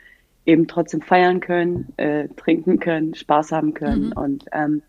[0.47, 4.07] eben trotzdem feiern können, äh, trinken können, Spaß haben können.
[4.07, 4.13] Mhm.
[4.13, 4.83] Und ähm,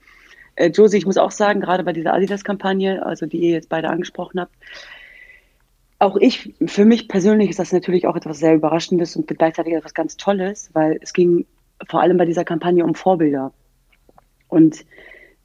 [0.55, 3.89] äh, Josie, ich muss auch sagen, gerade bei dieser Adidas-Kampagne, also die ihr jetzt beide
[3.89, 4.53] angesprochen habt,
[5.99, 9.93] auch ich, für mich persönlich ist das natürlich auch etwas sehr Überraschendes und gleichzeitig etwas
[9.93, 11.45] ganz Tolles, weil es ging
[11.87, 13.53] vor allem bei dieser Kampagne um Vorbilder.
[14.47, 14.83] Und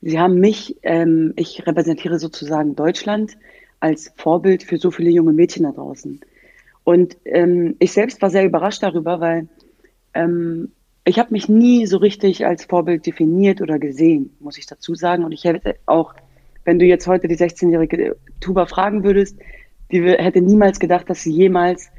[0.01, 3.37] Sie haben mich, ähm, ich repräsentiere sozusagen Deutschland
[3.81, 6.21] als Vorbild für so viele junge Mädchen da draußen.
[6.85, 9.49] Und ähm, ich selbst war sehr überrascht darüber, weil
[10.15, 10.73] ähm,
[11.07, 15.25] ich habe mich nie so richtig als Vorbild definiert oder gesehen, muss ich dazu sagen.
[15.25, 16.15] Und ich hätte auch,
[16.65, 19.39] wenn du jetzt heute die 16-jährige Tuba fragen würdest,
[19.93, 21.91] die hätte niemals gedacht, dass sie jemals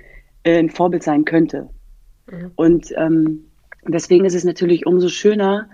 [0.44, 1.70] äh, ein Vorbild sein könnte.
[2.30, 2.52] Mhm.
[2.58, 3.46] Und ähm,
[3.88, 5.70] deswegen ist es natürlich umso schöner,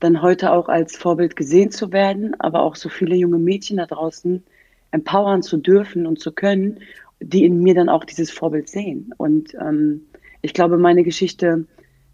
[0.00, 3.84] dann heute auch als Vorbild gesehen zu werden, aber auch so viele junge Mädchen da
[3.84, 4.42] draußen
[4.90, 6.80] empowern zu dürfen und zu können,
[7.20, 9.12] die in mir dann auch dieses Vorbild sehen.
[9.18, 10.06] Und ähm,
[10.40, 11.66] ich glaube, meine Geschichte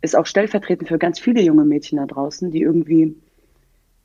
[0.03, 3.17] ist auch stellvertretend für ganz viele junge Mädchen da draußen, die irgendwie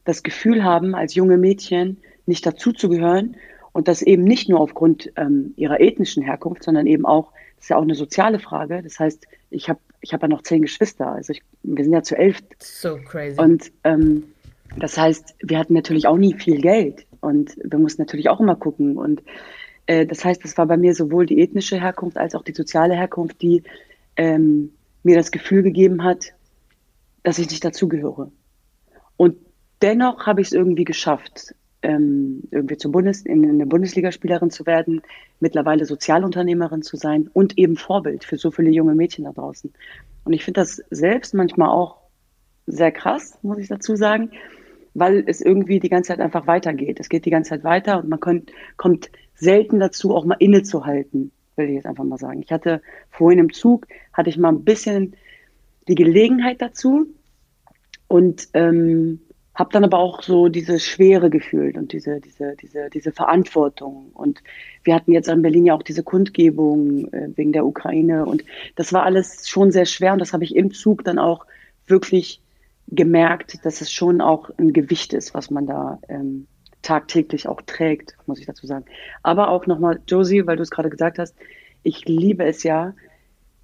[0.03, 3.38] das Gefühl haben, als junge Mädchen nicht dazuzugehören
[3.71, 7.69] und das eben nicht nur aufgrund ähm, ihrer ethnischen Herkunft, sondern eben auch, das ist
[7.69, 8.81] ja auch eine soziale Frage.
[8.84, 12.03] Das heißt, ich habe ich habe ja noch zehn Geschwister, also ich, wir sind ja
[12.03, 12.39] zu elf.
[12.60, 13.41] So crazy.
[13.41, 14.23] Und ähm,
[14.77, 18.55] das heißt, wir hatten natürlich auch nie viel Geld und wir mussten natürlich auch immer
[18.55, 18.97] gucken.
[18.97, 19.23] Und
[19.88, 22.93] äh, das heißt, es war bei mir sowohl die ethnische Herkunft als auch die soziale
[22.93, 23.63] Herkunft, die
[24.15, 24.71] ähm,
[25.05, 26.33] mir das Gefühl gegeben hat,
[27.23, 28.31] dass ich nicht dazugehöre.
[29.17, 29.37] Und
[29.81, 35.01] dennoch habe ich es irgendwie geschafft, ähm, irgendwie zur Bundes in eine Bundesligaspielerin zu werden,
[35.39, 39.71] mittlerweile Sozialunternehmerin zu sein und eben Vorbild für so viele junge Mädchen da draußen.
[40.23, 41.97] Und ich finde das selbst manchmal auch
[42.65, 44.31] sehr krass, muss ich dazu sagen,
[44.95, 46.99] weil es irgendwie die ganze Zeit einfach weitergeht.
[46.99, 51.31] Es geht die ganze Zeit weiter und man kommt, kommt selten dazu, auch mal innezuhalten,
[51.55, 52.41] will ich jetzt einfach mal sagen.
[52.41, 55.15] Ich hatte vorhin im Zug, hatte ich mal ein bisschen
[55.87, 57.07] die Gelegenheit dazu
[58.07, 59.19] und ähm,
[59.55, 64.11] habe dann aber auch so diese Schwere gefühlt und diese, diese, diese, diese Verantwortung.
[64.13, 64.43] Und
[64.83, 68.25] wir hatten jetzt in Berlin ja auch diese Kundgebung äh, wegen der Ukraine.
[68.25, 68.43] Und
[68.75, 70.11] das war alles schon sehr schwer.
[70.11, 71.45] Und das habe ich im Zug dann auch
[71.87, 72.41] wirklich
[72.87, 76.47] gemerkt, dass es schon auch ein Gewicht ist, was man da ähm,
[76.85, 78.85] tagtäglich auch trägt, muss ich dazu sagen.
[79.23, 81.35] Aber auch nochmal, Josie, weil du es gerade gesagt hast,
[81.83, 82.93] ich liebe es ja,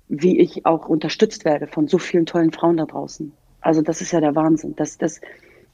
[0.10, 3.31] wie ich auch unterstützt werde von so vielen tollen Frauen da draußen.
[3.62, 4.75] Also das ist ja der Wahnsinn.
[4.75, 5.21] Das, das,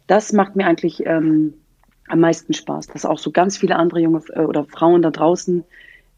[0.08, 1.54] das macht mir eigentlich ähm,
[2.08, 5.64] am meisten Spaß, dass auch so ganz viele andere junge äh, oder Frauen da draußen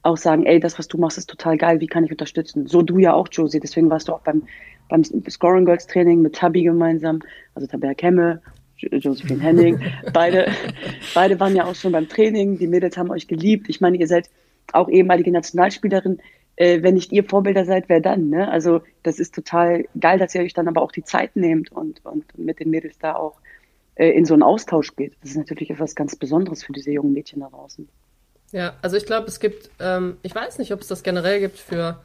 [0.02, 2.68] auch sagen, ey, das, was du machst, ist total geil, wie kann ich unterstützen?
[2.68, 4.44] So du ja auch, Josie, deswegen warst du auch beim,
[4.88, 7.20] beim Scoring Girls Training mit Tabi gemeinsam,
[7.54, 8.42] also Tabea Kemme,
[8.80, 9.82] Josephine Henning,
[10.14, 10.52] beide,
[11.14, 13.70] beide waren ja auch schon beim Training, die Mädels haben euch geliebt.
[13.70, 14.30] Ich meine, ihr seid
[14.72, 16.20] auch ehemalige Nationalspielerin.
[16.56, 18.30] Äh, wenn nicht ihr Vorbilder seid, wer dann?
[18.30, 18.50] Ne?
[18.50, 22.06] Also das ist total geil, dass ihr euch dann aber auch die Zeit nehmt und,
[22.06, 23.40] und mit den Mädels da auch
[23.96, 25.14] äh, in so einen Austausch geht.
[25.22, 27.88] Das ist natürlich etwas ganz Besonderes für diese jungen Mädchen da draußen.
[28.52, 31.58] Ja, also ich glaube, es gibt, ähm, ich weiß nicht, ob es das generell gibt
[31.58, 32.02] für,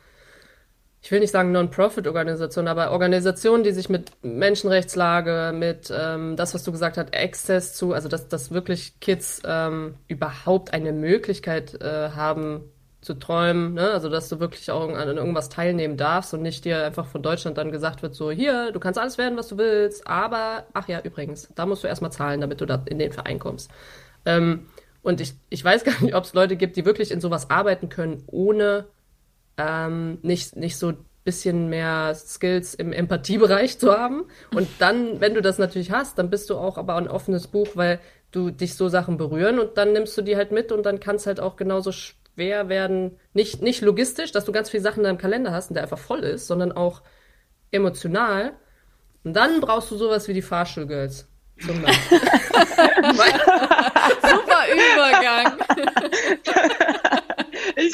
[1.04, 6.64] ich will nicht sagen Non-Profit-Organisationen, aber Organisationen, die sich mit Menschenrechtslage, mit ähm, das, was
[6.64, 12.08] du gesagt hast, Access zu, also dass, dass wirklich Kids ähm, überhaupt eine Möglichkeit äh,
[12.08, 12.62] haben,
[13.02, 13.90] zu träumen, ne?
[13.90, 17.58] also dass du wirklich auch an irgendwas teilnehmen darfst und nicht dir einfach von Deutschland
[17.58, 21.02] dann gesagt wird, so hier, du kannst alles werden, was du willst, aber, ach ja,
[21.02, 23.70] übrigens, da musst du erstmal zahlen, damit du da in den Verein kommst.
[24.24, 24.68] Ähm,
[25.02, 27.90] und ich, ich weiß gar nicht, ob es Leute gibt, die wirklich in sowas arbeiten
[27.90, 28.86] können, ohne
[29.56, 34.26] ähm, nicht, nicht so bisschen mehr Skills im Empathiebereich zu haben.
[34.54, 37.68] Und dann, wenn du das natürlich hast, dann bist du auch aber ein offenes Buch,
[37.74, 37.98] weil
[38.30, 41.16] du dich so Sachen berühren und dann nimmst du die halt mit und dann kann
[41.16, 45.04] es halt auch genauso schwer werden, nicht, nicht logistisch, dass du ganz viele Sachen in
[45.04, 47.02] deinem Kalender hast und der einfach voll ist, sondern auch
[47.70, 48.52] emotional.
[49.22, 51.28] Und dann brauchst du sowas wie die Fahrschulgirls.
[51.60, 51.76] Zum
[54.22, 55.52] Super Übergang.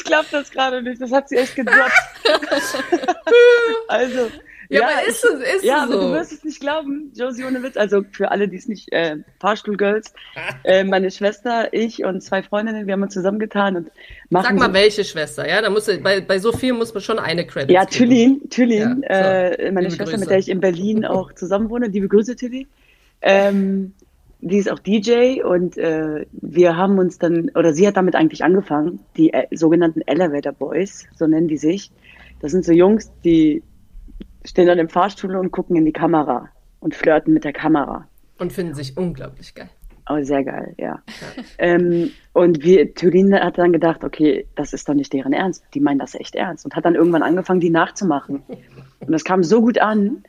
[0.00, 1.00] ich glaube das gerade nicht.
[1.00, 1.92] Das hat sie echt gedroppt.
[3.88, 4.30] also,
[4.70, 5.94] ja, ja, aber ist es, ist ja, so.
[5.94, 7.76] aber du wirst es nicht glauben, Josie ohne Witz.
[7.76, 10.14] Also für alle, die es nicht, äh, Fahrstuhlgirls,
[10.64, 13.90] äh, meine Schwester, ich und zwei Freundinnen, wir haben uns zusammengetan und
[14.30, 14.44] machen.
[14.44, 15.60] Sag mal, so, welche Schwester, ja?
[15.60, 17.70] Da muss bei, bei so viel muss man schon eine Credit.
[17.70, 19.62] Ja, Thülin, Thülin, Ja, so.
[19.62, 20.20] äh, meine Liebe Schwester, Grüße.
[20.20, 21.88] mit der ich in Berlin auch zusammen wohne.
[21.88, 22.66] Liebe Grüße, Thülin.
[23.22, 23.92] Ähm,
[24.40, 28.42] die ist auch DJ und äh, wir haben uns dann, oder sie hat damit eigentlich
[28.42, 31.90] angefangen, die äh, sogenannten Elevator Boys, so nennen die sich.
[32.40, 33.62] Das sind so Jungs, die
[34.44, 36.48] stehen dann im Fahrstuhl und gucken in die Kamera
[36.81, 38.09] und flirten mit der Kamera.
[38.38, 39.68] Und finden sich unglaublich geil.
[40.07, 41.03] Aber sehr geil, ja.
[41.59, 45.62] Ähm, und wir, Tulin hat dann gedacht, okay, das ist doch nicht deren Ernst.
[45.74, 46.64] Die meinen das echt ernst.
[46.64, 48.42] Und hat dann irgendwann angefangen, die nachzumachen.
[49.00, 50.24] Und das kam so gut an.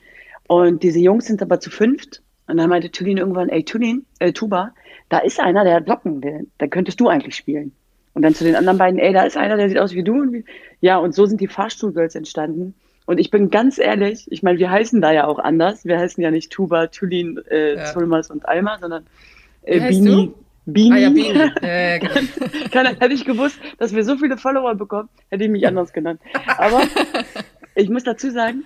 [0.48, 2.22] Und diese Jungs sind aber zu fünft.
[2.52, 4.74] Und dann meinte Tulin irgendwann, ey, Tulin, äh, Tuba,
[5.08, 7.72] da ist einer, der hat Locken, der, da könntest du eigentlich spielen.
[8.14, 10.22] Und dann zu den anderen beiden, ey, da ist einer, der sieht aus wie du.
[10.22, 10.44] Und wie,
[10.82, 12.76] ja, und so sind die Fahrstuhlgirls entstanden.
[13.06, 15.86] Und ich bin ganz ehrlich, ich meine, wir heißen da ja auch anders.
[15.86, 17.86] Wir heißen ja nicht Tuba, Tulin, äh, Ja.
[17.86, 19.06] Zulmers und Alma, sondern
[19.64, 20.34] äh, Bini.
[20.66, 20.94] Bini.
[20.94, 21.52] Ah ja, Bienen.
[21.62, 22.16] Ja, ja, genau.
[22.70, 26.20] Keine, hätte ich gewusst, dass wir so viele Follower bekommen, hätte ich mich anders genannt.
[26.58, 26.82] Aber
[27.76, 28.66] ich muss dazu sagen,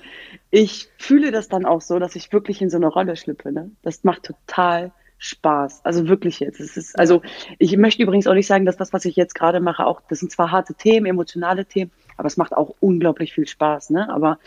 [0.52, 3.52] ich fühle das dann auch so, dass ich wirklich in so eine Rolle schlüpfe.
[3.52, 3.72] Ne?
[3.82, 5.82] Das macht total Spaß.
[5.84, 6.60] Also wirklich jetzt.
[6.60, 7.22] Es ist, also
[7.58, 10.20] ich möchte übrigens auch nicht sagen, dass das, was ich jetzt gerade mache, auch, das
[10.20, 13.90] sind zwar harte Themen, emotionale Themen, aber es macht auch unglaublich viel Spaß.
[13.92, 14.10] Ne?
[14.10, 14.40] Aber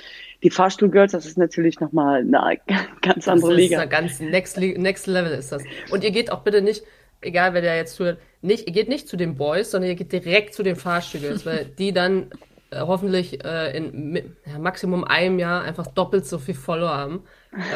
[0.43, 2.59] die Fahrstuhlgirls, das ist natürlich nochmal eine
[3.03, 3.85] ganz andere das ist Liga.
[3.87, 5.63] ganz next, next Level ist das.
[5.91, 6.83] Und ihr geht auch bitte nicht,
[7.21, 10.13] egal wer da jetzt zuhört, nicht, ihr geht nicht zu den Boys, sondern ihr geht
[10.13, 12.31] direkt zu den Fahrstühlen, weil die dann
[12.73, 17.23] hoffentlich äh, in ja, Maximum einem Jahr einfach doppelt so viel Follower haben.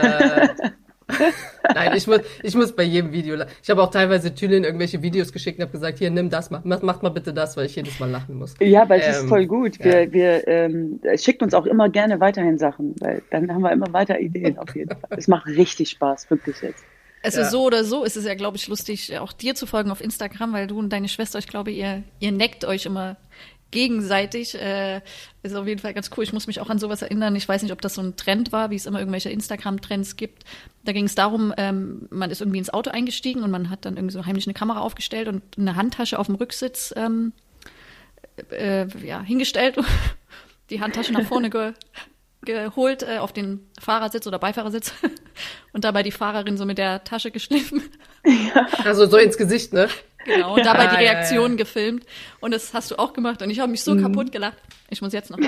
[0.02, 0.48] Äh,
[1.74, 3.34] Nein, ich muss, ich muss bei jedem Video.
[3.36, 6.50] la- Ich habe auch teilweise Thülin irgendwelche Videos geschickt und habe gesagt, hier, nimm das,
[6.50, 8.54] mach, mach, mal bitte das, weil ich jedes Mal lachen muss.
[8.60, 9.78] Ja, weil es ist Ähm, voll gut.
[9.82, 10.12] Wir, ja.
[10.12, 13.92] wir ähm, es schickt uns auch immer gerne weiterhin Sachen, weil dann haben wir immer
[13.92, 15.10] weiter Ideen auf jeden Fall.
[15.18, 16.82] Es macht richtig Spaß, wirklich jetzt.
[17.24, 17.42] Es Ja.
[17.42, 20.00] ist so oder so, ist es ja, glaube ich, lustig, auch dir zu folgen auf
[20.00, 23.16] Instagram, weil du und deine Schwester, ich glaube, ihr, ihr neckt euch immer
[23.72, 24.54] gegenseitig.
[24.54, 25.00] Äh,
[25.42, 26.22] ist auf jeden Fall ganz cool.
[26.22, 27.34] Ich muss mich auch an sowas erinnern.
[27.34, 30.44] Ich weiß nicht, ob das so ein Trend war, wie es immer irgendwelche Instagram-Trends gibt.
[30.84, 33.96] Da ging es darum, ähm, man ist irgendwie ins Auto eingestiegen und man hat dann
[33.96, 37.32] irgendwie so heimlich eine Kamera aufgestellt und eine Handtasche auf dem Rücksitz ähm,
[38.50, 39.76] äh, ja, hingestellt.
[40.70, 41.72] Die Handtasche nach vorne ge
[42.44, 44.92] geholt äh, auf den Fahrersitz oder Beifahrersitz
[45.72, 47.82] und dabei die Fahrerin so mit der Tasche geschliffen.
[48.24, 48.66] Ja.
[48.84, 49.88] Also so ins Gesicht, ne?
[50.24, 51.56] Genau, und dabei die Reaktion ja, ja.
[51.56, 52.06] gefilmt.
[52.40, 53.42] Und das hast du auch gemacht.
[53.42, 54.02] Und ich habe mich so mhm.
[54.02, 54.58] kaputt gelacht.
[54.90, 55.38] Ich muss jetzt noch.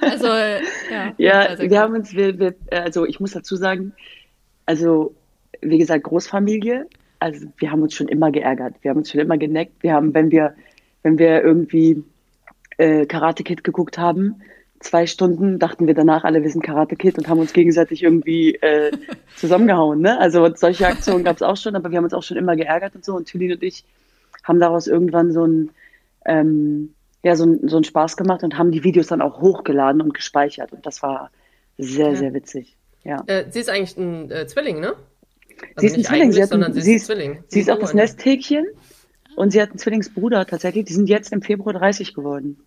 [0.00, 1.14] Also, äh, ja.
[1.18, 3.94] Ja, wir haben uns, wir, wir, also ich muss dazu sagen,
[4.66, 5.14] also
[5.60, 6.86] wie gesagt, Großfamilie.
[7.18, 8.74] Also wir haben uns schon immer geärgert.
[8.82, 9.82] Wir haben uns schon immer geneckt.
[9.82, 10.54] Wir haben, wenn wir,
[11.02, 12.04] wenn wir irgendwie
[12.76, 14.42] äh, Karate Kid geguckt haben,
[14.80, 18.54] zwei Stunden dachten wir danach alle, wir sind Karate Kid und haben uns gegenseitig irgendwie
[18.56, 18.92] äh,
[19.36, 20.00] zusammengehauen.
[20.00, 20.18] Ne?
[20.20, 22.94] Also solche Aktionen gab es auch schon, aber wir haben uns auch schon immer geärgert
[22.94, 23.14] und so.
[23.14, 23.84] Und Thülin und ich
[24.44, 25.70] haben daraus irgendwann so ein,
[26.26, 30.00] ähm, ja, so, ein, so einen Spaß gemacht und haben die Videos dann auch hochgeladen
[30.00, 30.72] und gespeichert.
[30.72, 31.30] Und das war
[31.78, 32.16] sehr, ja.
[32.16, 32.76] sehr witzig.
[33.02, 33.22] Ja.
[33.26, 34.94] Äh, sie ist eigentlich ein äh, Zwilling, ne?
[35.76, 37.44] Also sie ist ein Zwilling, sie, hat ein, sie, ist, Zwilling.
[37.48, 38.66] sie ist auch das Nesthäkchen
[39.36, 40.84] und sie hat einen Zwillingsbruder tatsächlich.
[40.86, 42.58] Die sind jetzt im Februar 30 geworden.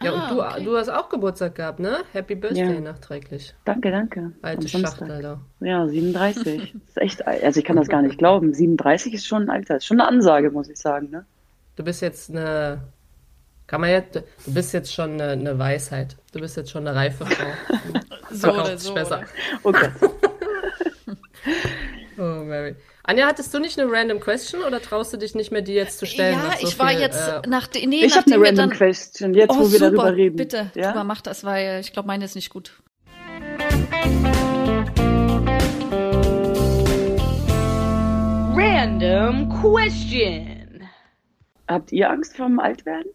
[0.00, 0.64] Ja, ah, und du, okay.
[0.64, 2.04] du hast auch Geburtstag gehabt, ne?
[2.12, 2.80] Happy Birthday ja.
[2.80, 3.54] nachträglich.
[3.64, 4.32] Danke, danke.
[4.42, 5.40] Alte Schachtel, Alter.
[5.60, 6.72] Ja, 37.
[6.72, 8.54] das ist echt, also ich kann das gar nicht glauben.
[8.54, 11.24] 37 ist schon ein Alter, ist schon eine Ansage, muss ich sagen, ne?
[11.74, 12.80] Du bist jetzt eine,
[13.66, 16.16] kann man jetzt, du bist jetzt schon eine, eine Weisheit.
[16.32, 17.46] Du bist jetzt schon eine reife Frau.
[18.30, 18.94] so oder so.
[18.94, 19.22] Besser.
[19.64, 19.90] Okay.
[22.18, 22.76] oh, Mary.
[23.08, 25.98] Anja, hattest du nicht eine random question oder traust du dich nicht mehr, die jetzt
[25.98, 26.34] zu stellen?
[26.34, 29.32] Ja, so ich war viel, jetzt äh, nach nee, Ich habe eine random dann, question,
[29.32, 30.36] jetzt oh, wo wir super, darüber reden.
[30.36, 30.92] Bitte, ja?
[30.92, 32.82] Tuba, mach das, weil ich glaube, meine ist nicht gut.
[38.54, 40.86] Random question.
[41.66, 43.10] Habt ihr Angst vor dem Altwerden?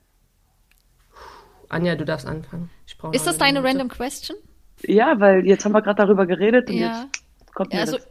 [1.69, 2.71] Anja, du darfst anfangen.
[3.11, 3.77] ist das deine Minute.
[3.77, 4.37] random question?
[4.81, 7.03] Ja, weil jetzt haben wir gerade darüber geredet und ja.
[7.03, 8.07] jetzt kommt mir also, das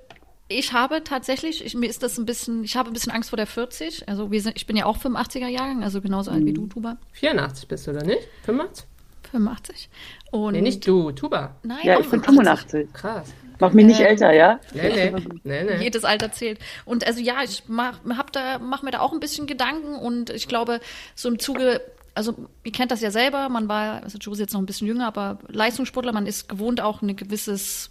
[0.49, 3.37] ich habe tatsächlich, ich, mir ist das ein bisschen, ich habe ein bisschen Angst vor
[3.37, 4.09] der 40.
[4.09, 6.97] Also wir sind, ich bin ja auch 85er Jahrgang, also genauso alt wie du, Tuba.
[7.13, 8.29] 84 bist du, oder nicht?
[8.45, 8.87] 85?
[9.31, 9.89] 85.
[10.31, 11.57] Und nee, nicht du, Tuba.
[11.63, 12.93] Nein, ja, ich bin 85.
[12.93, 13.33] Krass.
[13.61, 14.61] Mach mich nicht äh, älter, ja?
[14.75, 15.23] Nee, nee.
[15.45, 15.85] nee, nee.
[15.85, 16.59] Jedes Alter zählt.
[16.85, 20.31] Und also ja, ich mach, hab da, mach mir da auch ein bisschen Gedanken und
[20.31, 20.81] ich glaube,
[21.15, 21.81] so im Zuge
[22.15, 25.07] also ihr kennt das ja selber, man war, also Josie jetzt noch ein bisschen jünger,
[25.07, 27.91] aber Leistungssportler, man ist gewohnt auch ein gewisses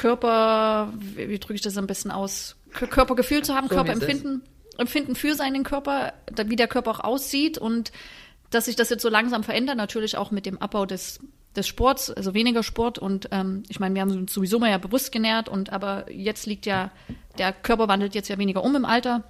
[0.00, 4.42] Körper, wie, wie drücke ich das am besten aus, Körpergefühl zu haben, so Körperempfinden,
[4.78, 6.14] Empfinden für seinen Körper,
[6.46, 7.92] wie der Körper auch aussieht und
[8.48, 11.20] dass sich das jetzt so langsam verändert, natürlich auch mit dem Abbau des,
[11.54, 14.78] des Sports, also weniger Sport und ähm, ich meine, wir haben uns sowieso mal ja
[14.78, 16.90] bewusst genährt und aber jetzt liegt ja,
[17.36, 19.22] der Körper wandelt jetzt ja weniger um im Alter.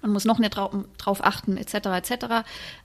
[0.00, 2.26] Man muss noch nicht drauf, drauf achten, etc., etc.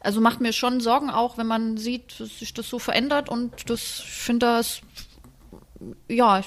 [0.01, 3.69] Also macht mir schon Sorgen auch, wenn man sieht, dass sich das so verändert und
[3.69, 4.81] das, ich finde das,
[6.07, 6.41] ja,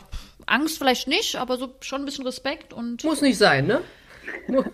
[0.50, 3.04] Angst vielleicht nicht, aber so schon ein bisschen Respekt und.
[3.04, 3.80] Muss nicht sein, ne?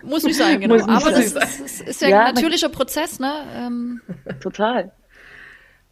[0.03, 0.75] Muss nicht sein, genau.
[0.75, 3.45] Nicht aber das, das ist, ist, ja, ja ein natürlicher Prozess, ne?
[3.55, 4.01] Ähm.
[4.41, 4.93] Total.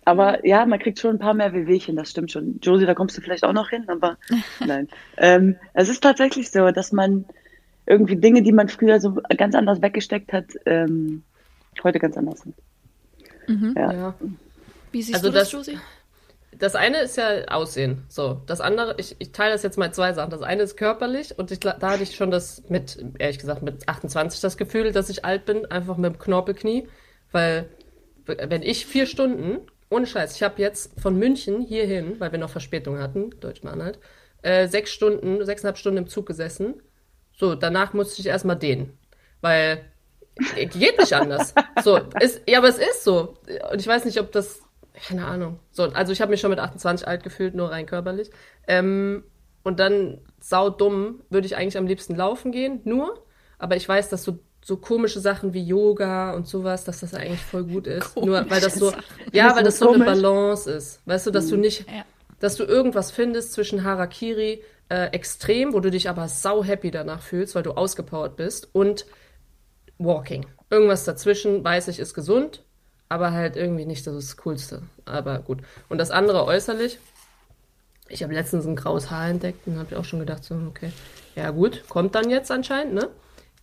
[0.04, 2.60] Aber ja, man kriegt schon ein paar mehr Wehwehchen, das stimmt schon.
[2.62, 4.18] Josie, da kommst du vielleicht auch noch hin, aber
[4.60, 4.88] nein.
[5.16, 7.24] Ähm, es ist tatsächlich so, dass man
[7.86, 11.22] irgendwie Dinge, die man früher so ganz anders weggesteckt hat, ähm,
[11.82, 12.54] heute ganz anders sind.
[13.48, 13.74] Mhm.
[13.76, 13.92] Ja.
[13.92, 14.14] ja.
[14.92, 15.78] Wie siehst also du das, das Josie?
[16.58, 18.04] Das eine ist ja Aussehen.
[18.08, 20.30] So, das andere, ich, ich teile das jetzt mal zwei Sachen.
[20.30, 23.88] Das eine ist körperlich und ich, da hatte ich schon das mit, ehrlich gesagt, mit
[23.88, 26.88] 28 das Gefühl, dass ich alt bin, einfach mit dem Knorpelknie.
[27.32, 27.68] Weil,
[28.26, 29.58] wenn ich vier Stunden,
[29.90, 33.96] ohne Scheiß, ich habe jetzt von München hierhin, weil wir noch Verspätung hatten, Deutschmann
[34.42, 36.82] äh, sechs Stunden, sechseinhalb Stunden im Zug gesessen.
[37.36, 38.98] So, danach musste ich erstmal dehnen.
[39.40, 39.84] Weil
[40.54, 41.54] geht nicht anders.
[41.82, 43.36] So, ist, ja, aber es ist so.
[43.70, 44.63] Und ich weiß nicht, ob das
[44.94, 45.60] keine Ahnung.
[45.70, 48.30] So, also ich habe mich schon mit 28 alt gefühlt, nur rein körperlich.
[48.66, 49.24] Ähm,
[49.62, 53.24] und dann sau dumm würde ich eigentlich am liebsten laufen gehen, nur.
[53.58, 57.42] Aber ich weiß, dass so so komische Sachen wie Yoga und sowas, dass das eigentlich
[57.42, 58.14] voll gut ist.
[58.14, 59.04] Komische nur weil das so, Sachen.
[59.32, 61.06] ja, weil das so, eine Balance ist.
[61.06, 61.60] Weißt du, dass du mhm.
[61.60, 62.04] nicht, ja.
[62.40, 67.20] dass du irgendwas findest zwischen Harakiri äh, extrem, wo du dich aber sau happy danach
[67.20, 69.04] fühlst, weil du ausgepowert bist und
[69.98, 70.46] Walking.
[70.70, 72.64] Irgendwas dazwischen, weiß ich, ist gesund,
[73.08, 74.82] aber halt irgendwie nicht das Coolste.
[75.04, 75.58] Aber gut.
[75.88, 76.98] Und das andere äußerlich.
[78.08, 80.92] Ich habe letztens ein graues Haar entdeckt und habe auch schon gedacht, so, okay,
[81.36, 83.08] ja gut, kommt dann jetzt anscheinend, ne?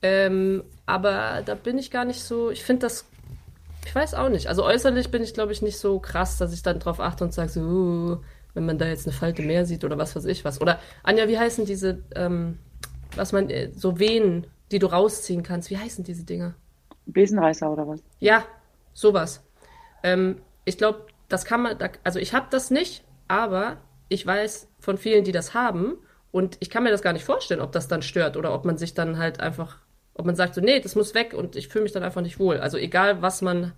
[0.01, 3.05] Ähm, aber da bin ich gar nicht so, ich finde das,
[3.85, 4.47] ich weiß auch nicht.
[4.47, 7.33] Also äußerlich bin ich, glaube ich, nicht so krass, dass ich dann drauf achte und
[7.33, 8.17] sage so, uh,
[8.53, 10.59] wenn man da jetzt eine Falte mehr sieht oder was weiß ich was.
[10.59, 12.57] Oder, Anja, wie heißen diese, ähm,
[13.15, 16.55] was man, äh, so Venen, die du rausziehen kannst, wie heißen diese Dinger?
[17.05, 18.01] Besenreißer oder was?
[18.19, 18.43] Ja,
[18.93, 19.43] Sowas.
[20.03, 23.77] Ähm, ich glaube, das kann man, also ich habe das nicht, aber
[24.09, 25.97] ich weiß von vielen, die das haben
[26.31, 28.77] und ich kann mir das gar nicht vorstellen, ob das dann stört oder ob man
[28.77, 29.77] sich dann halt einfach,
[30.13, 32.39] ob man sagt so, nee, das muss weg und ich fühle mich dann einfach nicht
[32.39, 32.57] wohl.
[32.57, 33.73] Also egal, was man,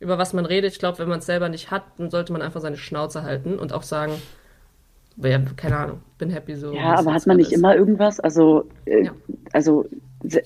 [0.00, 2.42] über was man redet, ich glaube, wenn man es selber nicht hat, dann sollte man
[2.42, 4.14] einfach seine Schnauze halten und auch sagen,
[5.16, 6.72] ja, keine Ahnung, bin happy so.
[6.72, 7.58] Ja, aber hat man nicht ist.
[7.58, 8.18] immer irgendwas?
[8.20, 9.14] Also, äh, ja.
[9.52, 9.86] also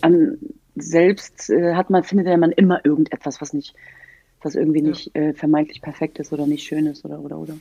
[0.03, 0.39] an,
[0.77, 3.75] selbst äh, hat man, findet ja man immer irgendetwas, was nicht,
[4.43, 4.89] was irgendwie ja.
[4.89, 7.55] nicht äh, vermeintlich perfekt ist oder nicht schön ist oder oder oder.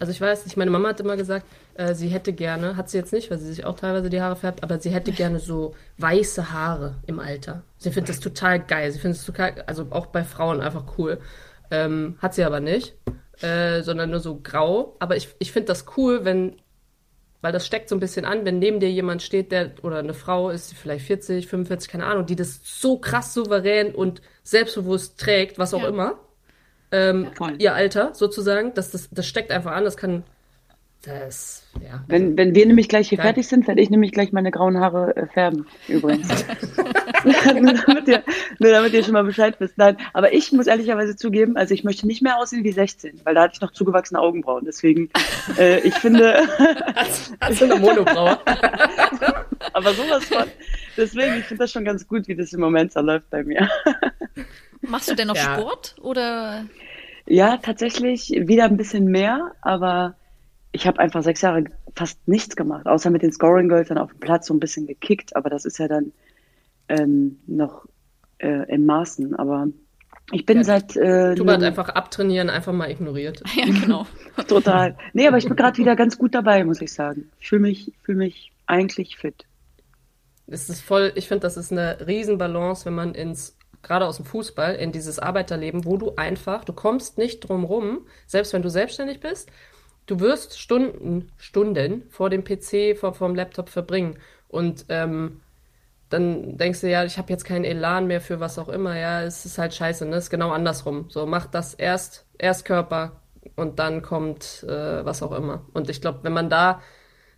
[0.00, 2.98] Also ich weiß nicht, meine Mama hat immer gesagt, äh, sie hätte gerne, hat sie
[2.98, 5.74] jetzt nicht, weil sie sich auch teilweise die Haare färbt, aber sie hätte gerne so
[5.98, 7.62] weiße Haare im Alter.
[7.78, 8.90] Sie findet das total geil.
[8.90, 11.18] Sie findet es total, also auch bei Frauen einfach cool.
[11.70, 12.94] Ähm, hat sie aber nicht,
[13.40, 14.96] äh, sondern nur so grau.
[14.98, 16.56] Aber ich, ich finde das cool, wenn,
[17.40, 20.14] weil das steckt so ein bisschen an, wenn neben dir jemand steht, der, oder eine
[20.14, 25.18] Frau ist, die vielleicht 40, 45, keine Ahnung, die das so krass souverän und selbstbewusst
[25.18, 25.88] trägt, was auch ja.
[25.88, 26.20] immer
[26.94, 28.72] ähm, ja, ihr Alter sozusagen.
[28.74, 30.22] Das, das, das steckt einfach an, das kann.
[31.02, 32.02] Das, ja.
[32.06, 33.26] Wenn, wenn wir nämlich gleich hier Geil.
[33.26, 36.28] fertig sind, werde ich nämlich gleich meine grauen Haare äh, färben, übrigens.
[37.24, 38.22] nur, damit ihr,
[38.58, 39.76] nur damit ihr schon mal Bescheid wisst.
[39.76, 43.34] Nein, aber ich muss ehrlicherweise zugeben, also ich möchte nicht mehr aussehen wie 16, weil
[43.34, 44.64] da hatte ich noch zugewachsene Augenbrauen.
[44.64, 45.10] Deswegen,
[45.58, 46.46] äh, ich finde.
[47.40, 48.38] Hast du eine Monobraue?
[49.72, 50.44] aber sowas von.
[50.96, 53.68] Deswegen, ich finde das schon ganz gut, wie das im Moment so läuft bei mir.
[54.82, 55.58] Machst du denn noch ja.
[55.58, 56.66] Sport oder?
[57.26, 60.14] Ja, tatsächlich wieder ein bisschen mehr, aber
[60.72, 64.10] ich habe einfach sechs Jahre fast nichts gemacht, außer mit den Scoring Girls dann auf
[64.10, 66.12] dem Platz so ein bisschen gekickt, aber das ist ja dann
[66.88, 67.86] ähm, noch
[68.38, 69.34] äh, in Maßen.
[69.36, 69.68] Aber
[70.32, 70.96] ich bin ja, seit.
[70.96, 73.42] Äh, du hast einfach abtrainieren, einfach mal ignoriert.
[73.54, 74.06] Ja, genau.
[74.48, 74.96] Total.
[75.12, 77.30] Nee, aber ich bin gerade wieder ganz gut dabei, muss ich sagen.
[77.40, 79.44] Ich fühle mich, fühl mich eigentlich fit.
[80.46, 84.24] Es ist voll, ich finde, das ist eine Riesenbalance, wenn man ins gerade aus dem
[84.24, 88.70] Fußball, in dieses Arbeiterleben, wo du einfach, du kommst nicht drum rum, selbst wenn du
[88.70, 89.50] selbstständig bist,
[90.06, 94.18] du wirst Stunden, Stunden vor dem PC, vor, vor dem Laptop verbringen.
[94.48, 95.40] Und ähm,
[96.10, 98.96] dann denkst du, ja, ich habe jetzt keinen Elan mehr für was auch immer.
[98.96, 100.16] Ja, es ist halt scheiße, ne?
[100.16, 101.06] Es ist genau andersrum.
[101.10, 103.20] So, mach das erst, erst Körper
[103.56, 105.66] und dann kommt äh, was auch immer.
[105.72, 106.82] Und ich glaube, wenn man da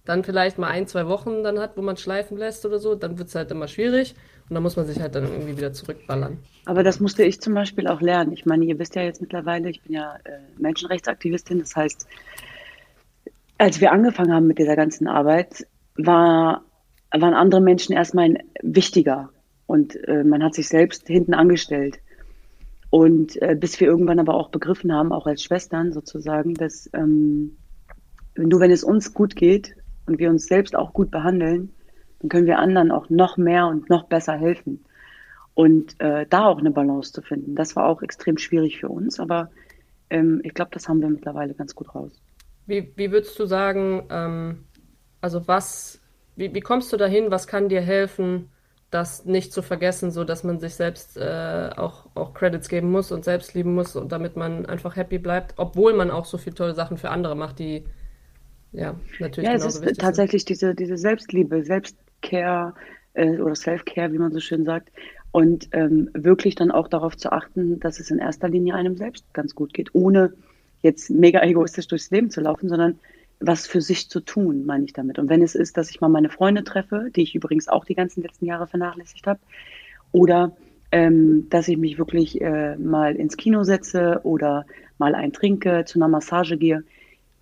[0.07, 3.19] dann vielleicht mal ein, zwei Wochen dann hat, wo man schleifen lässt oder so, dann
[3.19, 4.15] wird es halt immer schwierig.
[4.49, 6.39] Und da muss man sich halt dann irgendwie wieder zurückballern.
[6.65, 8.33] Aber das musste ich zum Beispiel auch lernen.
[8.33, 11.59] Ich meine, ihr wisst ja jetzt mittlerweile, ich bin ja äh, Menschenrechtsaktivistin.
[11.59, 12.07] Das heißt,
[13.59, 15.67] als wir angefangen haben mit dieser ganzen Arbeit,
[15.97, 16.63] war,
[17.11, 19.31] waren andere Menschen erstmal wichtiger.
[19.67, 21.99] Und äh, man hat sich selbst hinten angestellt.
[22.91, 27.57] Und äh, bis wir irgendwann aber auch begriffen haben, auch als Schwestern sozusagen, dass ähm,
[28.37, 29.75] nur wenn es uns gut geht
[30.07, 31.73] und wir uns selbst auch gut behandeln,
[32.21, 34.85] dann können wir anderen auch noch mehr und noch besser helfen.
[35.55, 39.19] Und äh, da auch eine Balance zu finden, das war auch extrem schwierig für uns,
[39.19, 39.51] aber
[40.11, 42.21] ähm, ich glaube, das haben wir mittlerweile ganz gut raus.
[42.67, 44.65] Wie, wie würdest du sagen, ähm,
[45.21, 46.01] also was,
[46.35, 48.51] wie, wie kommst du dahin, was kann dir helfen,
[48.91, 53.11] das nicht zu vergessen, so dass man sich selbst äh, auch, auch Credits geben muss
[53.11, 56.55] und selbst lieben muss und damit man einfach happy bleibt, obwohl man auch so viele
[56.55, 57.85] tolle Sachen für andere macht, die
[58.73, 62.75] ja natürlich Ja, es ist tatsächlich diese, diese Selbstliebe, Selbst, Care
[63.15, 64.91] äh, oder Self-Care, wie man so schön sagt.
[65.33, 69.25] Und ähm, wirklich dann auch darauf zu achten, dass es in erster Linie einem selbst
[69.35, 70.33] ganz gut geht, ohne
[70.83, 72.99] jetzt mega egoistisch durchs Leben zu laufen, sondern
[73.41, 75.19] was für sich zu tun, meine ich damit.
[75.19, 77.95] Und wenn es ist, dass ich mal meine Freunde treffe, die ich übrigens auch die
[77.95, 79.41] ganzen letzten Jahre vernachlässigt habe,
[80.13, 80.57] oder
[80.93, 84.65] ähm, dass ich mich wirklich äh, mal ins Kino setze oder
[84.99, 86.85] mal ein trinke, zu einer Massage gehe.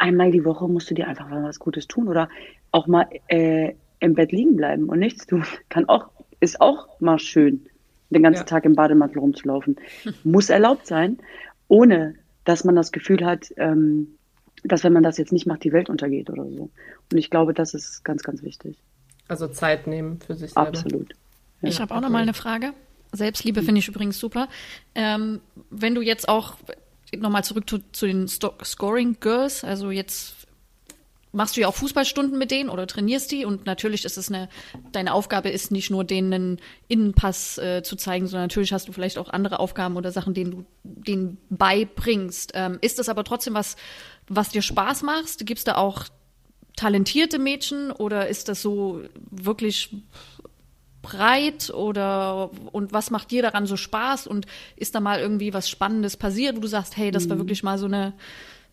[0.04, 2.28] Einmal die Woche musst du dir einfach mal was Gutes tun oder
[2.72, 5.46] auch mal äh, im Bett liegen bleiben und nichts tun.
[5.70, 7.64] Kann auch, ist auch mal schön,
[8.10, 8.44] den ganzen ja.
[8.44, 9.76] Tag im Bademantel rumzulaufen.
[10.24, 11.16] Muss erlaubt sein,
[11.68, 14.08] ohne dass man das Gefühl hat, ähm,
[14.62, 16.68] dass wenn man das jetzt nicht macht, die Welt untergeht oder so.
[17.10, 18.76] Und ich glaube, das ist ganz, ganz wichtig.
[19.26, 20.68] Also Zeit nehmen für sich selber.
[20.68, 21.14] Absolut.
[21.62, 21.68] Ja.
[21.70, 22.74] Ich habe auch noch mal eine Frage.
[23.12, 24.48] Selbstliebe finde ich übrigens super.
[24.94, 25.40] Ähm,
[25.70, 26.56] wenn du jetzt auch
[27.20, 30.34] nochmal zurück zu, zu den Sto Scoring Girls, also jetzt
[31.34, 34.48] machst du ja auch Fußballstunden mit denen oder trainierst die und natürlich ist es eine,
[34.92, 38.92] deine Aufgabe ist nicht nur denen einen Innenpass äh, zu zeigen, sondern natürlich hast du
[38.92, 42.52] vielleicht auch andere Aufgaben oder Sachen, denen du denen beibringst.
[42.54, 43.76] Ähm, ist das aber trotzdem was,
[44.28, 45.44] was dir Spaß macht?
[45.44, 46.04] Gibt es da auch
[46.76, 49.90] talentierte Mädchen oder ist das so wirklich
[51.04, 55.68] breit oder und was macht dir daran so Spaß und ist da mal irgendwie was
[55.68, 57.40] Spannendes passiert, wo du sagst, hey, das war mhm.
[57.40, 58.14] wirklich mal so eine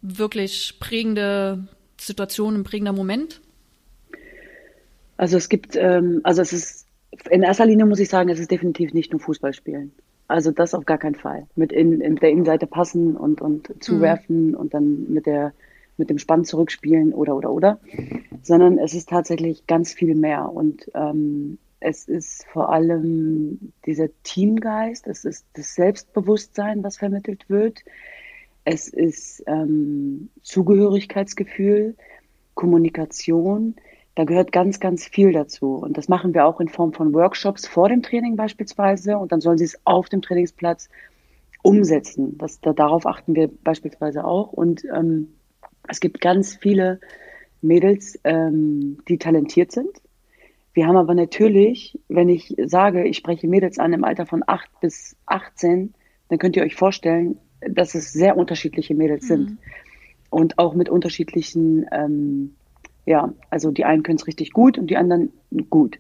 [0.02, 1.68] wirklich prägende
[2.00, 3.42] Situation, ein prägender Moment?
[5.18, 6.88] Also es gibt, ähm, also es ist,
[7.30, 9.92] in erster Linie muss ich sagen, es ist definitiv nicht nur Fußball spielen.
[10.28, 11.46] Also das auf gar keinen Fall.
[11.56, 14.56] Mit in, in der Innenseite passen und, und zuwerfen mhm.
[14.56, 15.54] und dann mit der
[15.98, 17.80] mit dem Spann zurückspielen oder oder oder.
[18.42, 20.52] Sondern es ist tatsächlich ganz viel mehr.
[20.52, 27.80] Und ähm, es ist vor allem dieser Teamgeist, es ist das Selbstbewusstsein, was vermittelt wird.
[28.64, 31.96] Es ist ähm, Zugehörigkeitsgefühl,
[32.54, 33.76] Kommunikation.
[34.14, 35.74] Da gehört ganz, ganz viel dazu.
[35.74, 39.18] Und das machen wir auch in Form von Workshops vor dem Training beispielsweise.
[39.18, 40.88] Und dann sollen sie es auf dem Trainingsplatz
[41.64, 42.38] umsetzen.
[42.38, 44.54] Das, da, darauf achten wir beispielsweise auch.
[44.54, 45.34] Und ähm,
[45.88, 47.00] es gibt ganz viele
[47.64, 50.00] Mädels, ähm, die talentiert sind.
[50.74, 54.80] Wir haben aber natürlich, wenn ich sage, ich spreche Mädels an im Alter von 8
[54.80, 55.94] bis 18,
[56.30, 59.28] dann könnt ihr euch vorstellen, dass es sehr unterschiedliche Mädels mhm.
[59.28, 59.58] sind.
[60.30, 62.56] Und auch mit unterschiedlichen, ähm,
[63.06, 65.34] ja, also die einen können es richtig gut und die anderen
[65.70, 66.00] gut.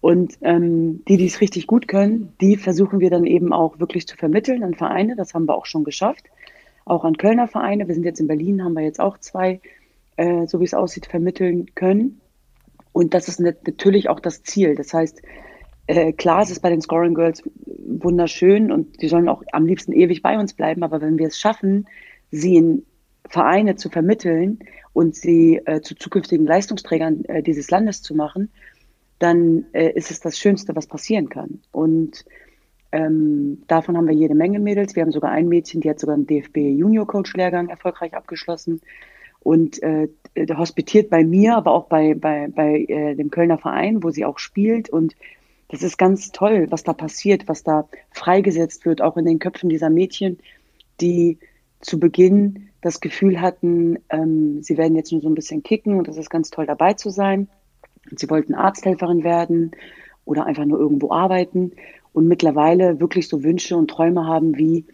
[0.00, 4.06] Und ähm, die, die es richtig gut können, die versuchen wir dann eben auch wirklich
[4.06, 5.16] zu vermitteln an Vereine.
[5.16, 6.24] Das haben wir auch schon geschafft.
[6.86, 7.86] Auch an Kölner Vereine.
[7.86, 9.60] Wir sind jetzt in Berlin, haben wir jetzt auch zwei,
[10.16, 12.20] äh, so wie es aussieht, vermitteln können.
[12.96, 14.74] Und das ist natürlich auch das Ziel.
[14.74, 15.20] Das heißt,
[15.86, 19.92] äh, klar, es ist bei den Scoring Girls wunderschön und die sollen auch am liebsten
[19.92, 20.82] ewig bei uns bleiben.
[20.82, 21.86] Aber wenn wir es schaffen,
[22.30, 22.86] sie in
[23.28, 24.60] Vereine zu vermitteln
[24.94, 28.50] und sie äh, zu zukünftigen Leistungsträgern äh, dieses Landes zu machen,
[29.18, 31.60] dann äh, ist es das Schönste, was passieren kann.
[31.72, 32.24] Und
[32.92, 34.96] ähm, davon haben wir jede Menge Mädels.
[34.96, 38.80] Wir haben sogar ein Mädchen, die hat sogar einen DFB Junior Coach Lehrgang erfolgreich abgeschlossen
[39.46, 40.08] und äh,
[40.56, 44.40] hospitiert bei mir, aber auch bei, bei, bei äh, dem Kölner Verein, wo sie auch
[44.40, 44.88] spielt.
[44.88, 45.14] Und
[45.68, 49.68] das ist ganz toll, was da passiert, was da freigesetzt wird, auch in den Köpfen
[49.68, 50.40] dieser Mädchen,
[51.00, 51.38] die
[51.80, 56.08] zu Beginn das Gefühl hatten, ähm, sie werden jetzt nur so ein bisschen kicken und
[56.08, 57.46] das ist ganz toll dabei zu sein.
[58.10, 59.70] Und sie wollten Arzthelferin werden
[60.24, 61.70] oder einfach nur irgendwo arbeiten
[62.12, 64.86] und mittlerweile wirklich so Wünsche und Träume haben wie,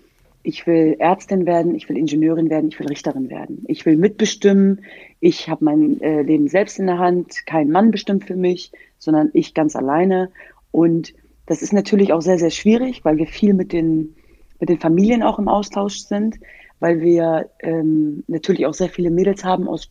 [0.42, 3.64] ich will Ärztin werden, ich will Ingenieurin werden, ich will Richterin werden.
[3.68, 4.84] Ich will mitbestimmen,
[5.20, 9.30] ich habe mein äh, Leben selbst in der Hand, kein Mann bestimmt für mich, sondern
[9.34, 10.30] ich ganz alleine.
[10.72, 11.14] Und
[11.46, 14.16] das ist natürlich auch sehr, sehr schwierig, weil wir viel mit den,
[14.58, 16.38] mit den Familien auch im Austausch sind,
[16.80, 19.90] weil wir ähm, natürlich auch sehr viele Mädels haben aus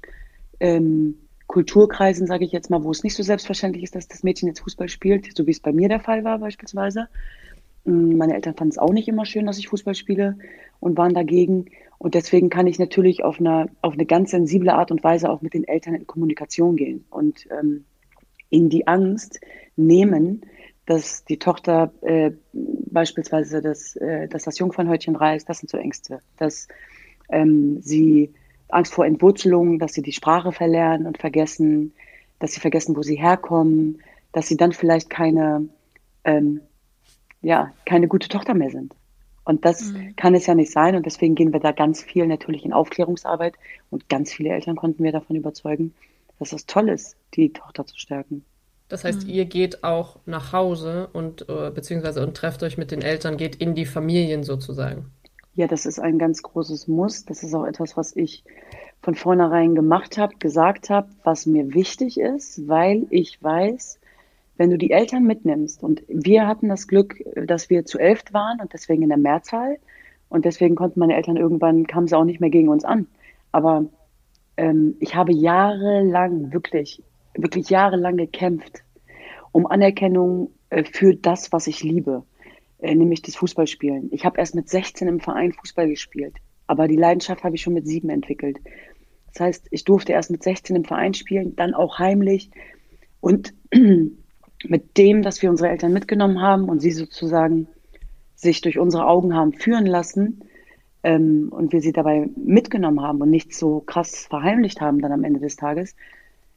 [0.59, 1.15] ähm,
[1.47, 4.61] Kulturkreisen, sage ich jetzt mal, wo es nicht so selbstverständlich ist, dass das Mädchen jetzt
[4.61, 7.07] Fußball spielt, so wie es bei mir der Fall war beispielsweise.
[7.85, 10.37] Mm, meine Eltern fanden es auch nicht immer schön, dass ich Fußball spiele
[10.79, 11.65] und waren dagegen.
[11.97, 15.41] Und deswegen kann ich natürlich auf eine, auf eine ganz sensible Art und Weise auch
[15.41, 17.85] mit den Eltern in Kommunikation gehen und ähm,
[18.49, 19.39] ihnen die Angst
[19.75, 20.41] nehmen,
[20.85, 26.19] dass die Tochter äh, beispielsweise das, äh, dass das Jungfernhäutchen reißt, das sind so Ängste.
[26.37, 26.67] Dass
[27.29, 28.33] ähm, sie
[28.67, 31.93] Angst vor Entwurzelung, dass sie die Sprache verlernen und vergessen,
[32.39, 34.01] dass sie vergessen, wo sie herkommen,
[34.31, 35.67] dass sie dann vielleicht keine
[36.23, 36.61] ähm,
[37.41, 38.93] ja, keine gute Tochter mehr sind.
[39.43, 40.15] Und das mhm.
[40.15, 40.95] kann es ja nicht sein.
[40.95, 43.55] Und deswegen gehen wir da ganz viel natürlich in Aufklärungsarbeit.
[43.89, 45.93] Und ganz viele Eltern konnten wir davon überzeugen,
[46.39, 48.45] dass es toll ist, die Tochter zu stärken.
[48.87, 49.29] Das heißt, mhm.
[49.29, 53.55] ihr geht auch nach Hause und äh, beziehungsweise und trefft euch mit den Eltern, geht
[53.55, 55.05] in die Familien sozusagen.
[55.55, 57.25] Ja, das ist ein ganz großes Muss.
[57.25, 58.43] Das ist auch etwas, was ich
[59.01, 63.99] von vornherein gemacht habe, gesagt habe, was mir wichtig ist, weil ich weiß,
[64.57, 68.59] wenn du die Eltern mitnimmst, und wir hatten das Glück, dass wir zu elf waren
[68.61, 69.77] und deswegen in der Mehrzahl,
[70.29, 73.07] und deswegen konnten meine Eltern irgendwann, kamen sie auch nicht mehr gegen uns an.
[73.51, 73.85] Aber
[74.55, 77.03] ähm, ich habe jahrelang, wirklich,
[77.35, 78.83] wirklich jahrelang gekämpft
[79.51, 82.23] um Anerkennung äh, für das, was ich liebe,
[82.79, 84.09] äh, nämlich das Fußballspielen.
[84.11, 86.37] Ich habe erst mit 16 im Verein Fußball gespielt,
[86.67, 88.59] aber die Leidenschaft habe ich schon mit sieben entwickelt.
[89.33, 92.51] Das heißt, ich durfte erst mit 16 im Verein spielen, dann auch heimlich.
[93.19, 93.53] Und
[94.67, 97.67] mit dem, dass wir unsere Eltern mitgenommen haben und sie sozusagen
[98.35, 100.41] sich durch unsere Augen haben führen lassen
[101.03, 105.23] ähm, und wir sie dabei mitgenommen haben und nicht so krass verheimlicht haben dann am
[105.23, 105.95] Ende des Tages,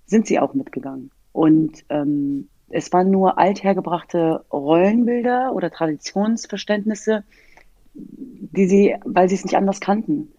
[0.07, 1.11] sind sie auch mitgegangen.
[1.33, 7.25] Und ähm, es waren nur althergebrachte Rollenbilder oder Traditionsverständnisse,
[7.95, 10.33] die sie, weil sie es nicht anders kannten.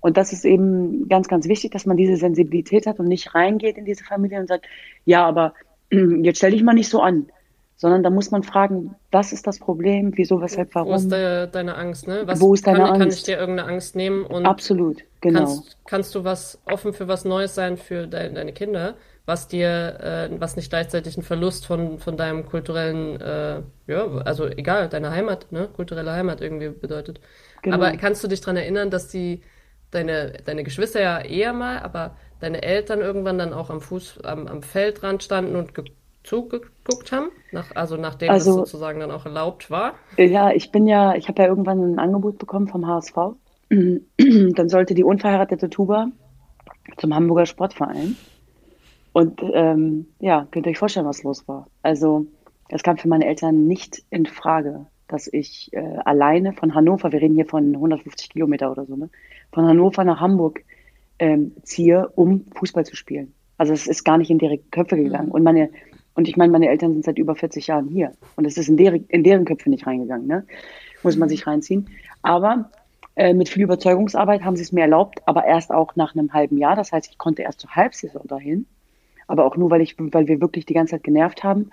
[0.00, 3.76] Und das ist eben ganz, ganz wichtig, dass man diese Sensibilität hat und nicht reingeht
[3.76, 4.66] in diese Familie und sagt,
[5.04, 5.54] ja, aber
[6.22, 7.26] jetzt stell dich mal nicht so an,
[7.76, 10.92] sondern da muss man fragen, was ist das Problem, wieso, weshalb, warum.
[10.92, 12.22] Wo ist de, deine Angst, ne?
[12.26, 13.00] Was Wo ist deine kann, Angst?
[13.00, 14.24] Kann ich dir irgendeine Angst nehmen?
[14.24, 15.40] Und Absolut, genau.
[15.40, 19.98] Kannst, kannst du was offen für was Neues sein für de, deine Kinder, was dir,
[20.00, 25.10] äh, was nicht gleichzeitig ein Verlust von, von deinem kulturellen, äh, ja, also egal, deine
[25.10, 25.68] Heimat, ne?
[25.74, 27.20] Kulturelle Heimat irgendwie bedeutet.
[27.62, 27.76] Genau.
[27.76, 29.40] Aber kannst du dich daran erinnern, dass die
[29.90, 34.46] deine, deine Geschwister ja eher mal, aber deine Eltern irgendwann dann auch am Fuß, am,
[34.46, 35.72] am Feldrand standen und
[36.22, 37.30] zugeguckt haben?
[37.52, 39.94] Nach, also nachdem Also es sozusagen dann auch erlaubt war?
[40.16, 43.16] ja, ich bin ja, ich habe ja irgendwann ein Angebot bekommen vom HSV.
[43.70, 46.08] Dann sollte die unverheiratete Tuba
[46.96, 48.16] zum Hamburger Sportverein.
[49.12, 51.66] Und ähm, ja, könnt ihr euch vorstellen, was los war.
[51.82, 52.26] Also
[52.68, 57.20] es kam für meine Eltern nicht in Frage, dass ich äh, alleine von Hannover, wir
[57.20, 59.10] reden hier von 150 Kilometer oder so, ne,
[59.52, 60.62] von Hannover nach Hamburg
[61.20, 63.32] ähm, ziehe, um Fußball zu spielen.
[63.58, 65.30] Also es ist gar nicht in deren Köpfe gegangen.
[65.30, 65.70] Und meine,
[66.14, 68.12] und ich meine, meine Eltern sind seit über 40 Jahren hier.
[68.36, 70.46] Und es ist in deren, in deren Köpfe nicht reingegangen, ne?
[71.02, 71.88] Muss man sich reinziehen.
[72.22, 72.70] Aber
[73.16, 76.58] äh, mit viel Überzeugungsarbeit haben sie es mir erlaubt, aber erst auch nach einem halben
[76.58, 76.74] Jahr.
[76.74, 78.66] Das heißt, ich konnte erst zur Halbsaison dahin.
[79.26, 81.70] Aber auch nur, weil ich, weil wir wirklich die ganze Zeit genervt haben.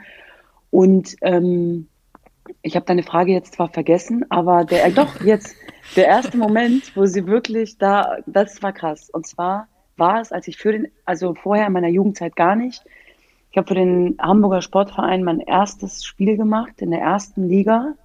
[0.72, 1.88] Und ähm,
[2.62, 5.56] ich habe deine Frage jetzt zwar vergessen, aber der, äh, doch, jetzt,
[5.96, 9.10] der erste Moment, wo sie wirklich da, das war krass.
[9.10, 12.84] Und zwar war es, als ich für den, also vorher in meiner Jugendzeit gar nicht.
[13.52, 17.96] Ich habe für den Hamburger Sportverein mein erstes Spiel gemacht in der ersten Liga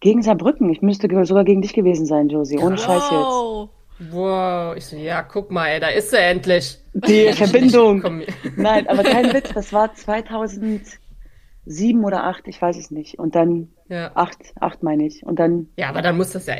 [0.00, 0.70] gegen Saarbrücken.
[0.70, 2.58] Ich müsste sogar gegen dich gewesen sein, Josie.
[2.58, 3.12] Ohne Scheiß jetzt.
[3.12, 3.68] Wow.
[4.10, 6.78] Wow, ich so, ja, guck mal, ey, da ist sie endlich.
[6.92, 8.22] Die Verbindung.
[8.56, 13.18] Nein, aber kein Witz, das war 2007 oder 8, ich weiß es nicht.
[13.18, 14.10] Und dann, ja.
[14.14, 15.24] 8, 8 meine ich.
[15.24, 16.54] Und dann, Ja, aber dann muss das ja,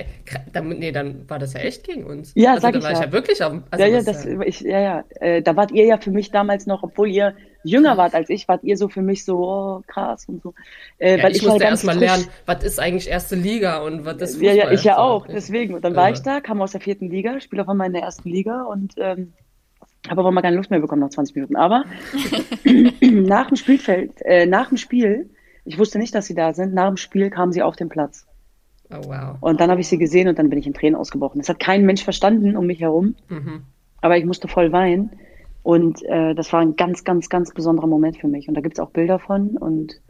[0.53, 2.33] dann, nee, dann war das ja echt gegen uns.
[2.35, 3.05] Ja, also, sag da ich war ich ja.
[3.07, 5.73] ja wirklich auf dem, also ja, ja, das, äh, ich, ja, ja, äh, da wart
[5.73, 8.89] ihr ja für mich damals noch, obwohl ihr jünger wart als ich, wart ihr so
[8.89, 10.55] für mich so, oh, krass und so.
[10.99, 12.09] Äh, ja, weil ich, ich musste ganz erst mal frisch.
[12.09, 14.69] lernen, was ist eigentlich erste Liga und was ist Ja, Fußball.
[14.69, 15.35] ja, ich ja auch, ja.
[15.35, 15.75] deswegen.
[15.75, 18.03] Und dann war ich da, kam aus der vierten Liga, spiele auf einmal in der
[18.03, 19.33] ersten Liga und ähm,
[20.09, 21.57] habe aber mal keine Lust mehr bekommen nach 20 Minuten.
[21.57, 21.85] Aber
[23.01, 25.31] nach dem Spielfeld, äh, nach dem Spiel,
[25.65, 28.27] ich wusste nicht, dass sie da sind, nach dem Spiel kamen sie auf den Platz.
[28.91, 29.37] Oh, wow.
[29.41, 31.39] Und dann habe ich sie gesehen und dann bin ich in Tränen ausgebrochen.
[31.41, 33.63] Das hat kein Mensch verstanden um mich herum, Mhm.
[34.01, 35.11] aber ich musste voll weinen.
[35.63, 38.49] Und äh, das war ein ganz, ganz, ganz besonderer Moment für mich.
[38.49, 40.01] Und da gibt's auch Bilder von und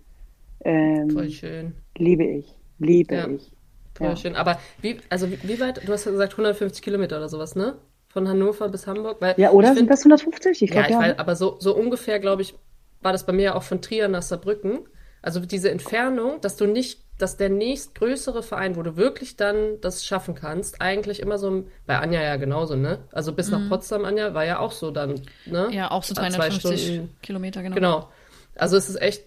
[0.64, 1.74] Voll ähm, schön.
[1.96, 2.46] liebe ich,
[2.78, 3.28] liebe Ja.
[3.28, 3.52] ich.
[3.94, 4.16] Voll Ja.
[4.16, 4.36] schön.
[4.36, 7.74] Aber wie, also wie, wie weit, du hast ja gesagt 150 Kilometer oder sowas, ne?
[8.08, 9.16] Von Hannover bis Hamburg?
[9.20, 10.62] Weil Ja, oder ich sind find- das 150?
[10.62, 11.00] Ich Ja, glaube, ich ja.
[11.00, 12.54] weiß, aber so, so ungefähr, glaube ich,
[13.02, 14.80] war das bei mir ja auch von Trier nach Saarbrücken.
[15.22, 20.04] Also diese Entfernung, dass du nicht, dass der nächstgrößere Verein, wo du wirklich dann das
[20.04, 22.98] schaffen kannst, eigentlich immer so, bei Anja ja genauso, ne?
[23.12, 25.68] Also bis nach Potsdam, Anja, war ja auch so dann, ne?
[25.70, 27.16] Ja, auch so Zwei 350 Stunden.
[27.22, 27.74] Kilometer, genau.
[27.76, 28.08] Genau.
[28.56, 29.24] Also es ist echt,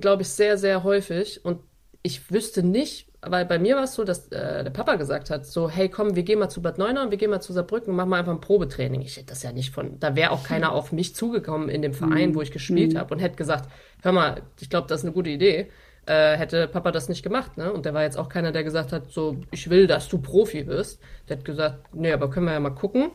[0.00, 1.44] glaube ich, sehr, sehr häufig.
[1.44, 1.60] Und
[2.02, 5.46] ich wüsste nicht, weil bei mir war es so, dass äh, der Papa gesagt hat,
[5.46, 8.08] so, hey, komm, wir gehen mal zu Bad Neuenahr, wir gehen mal zu Saarbrücken, machen
[8.08, 9.00] mal einfach ein Probetraining.
[9.02, 11.94] Ich hätte das ja nicht von, da wäre auch keiner auf mich zugekommen in dem
[11.94, 13.68] Verein, wo ich gespielt habe und hätte gesagt,
[14.02, 15.70] hör mal, ich glaube, das ist eine gute Idee.
[16.04, 17.72] Äh, hätte Papa das nicht gemacht, ne?
[17.72, 20.66] Und der war jetzt auch keiner, der gesagt hat, so, ich will, dass du Profi
[20.66, 21.00] wirst.
[21.28, 23.12] Der hat gesagt, nee, aber können wir ja mal gucken.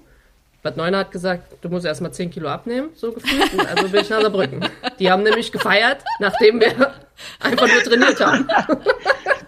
[0.64, 3.54] Bad Neuner hat gesagt, du musst erst mal 10 Kilo abnehmen, so gefühlt.
[3.54, 4.66] Und also bin ich nach Saarbrücken.
[5.00, 6.72] Die haben nämlich gefeiert, nachdem wir
[7.42, 8.48] einfach nur trainiert haben.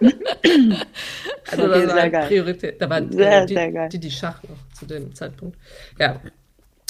[1.50, 2.26] also Okay, das war sehr geil.
[2.28, 2.80] Priorität.
[2.82, 3.88] Da war Sehr, äh, die, sehr geil.
[3.90, 5.56] die, die Schach noch zu dem Zeitpunkt.
[5.98, 6.20] Ja.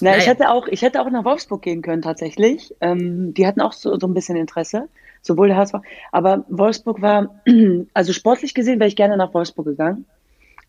[0.03, 0.31] Na, ich Naja.
[0.31, 2.75] hätte auch, ich hätte auch nach Wolfsburg gehen können tatsächlich.
[2.81, 4.89] Ähm, die hatten auch so, so ein bisschen Interesse,
[5.23, 5.75] sowohl der HSV.
[6.13, 7.41] Aber Wolfsburg war,
[7.95, 10.07] also sportlich gesehen wäre ich gerne nach Wolfsburg gegangen.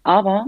[0.04, 0.48] Aber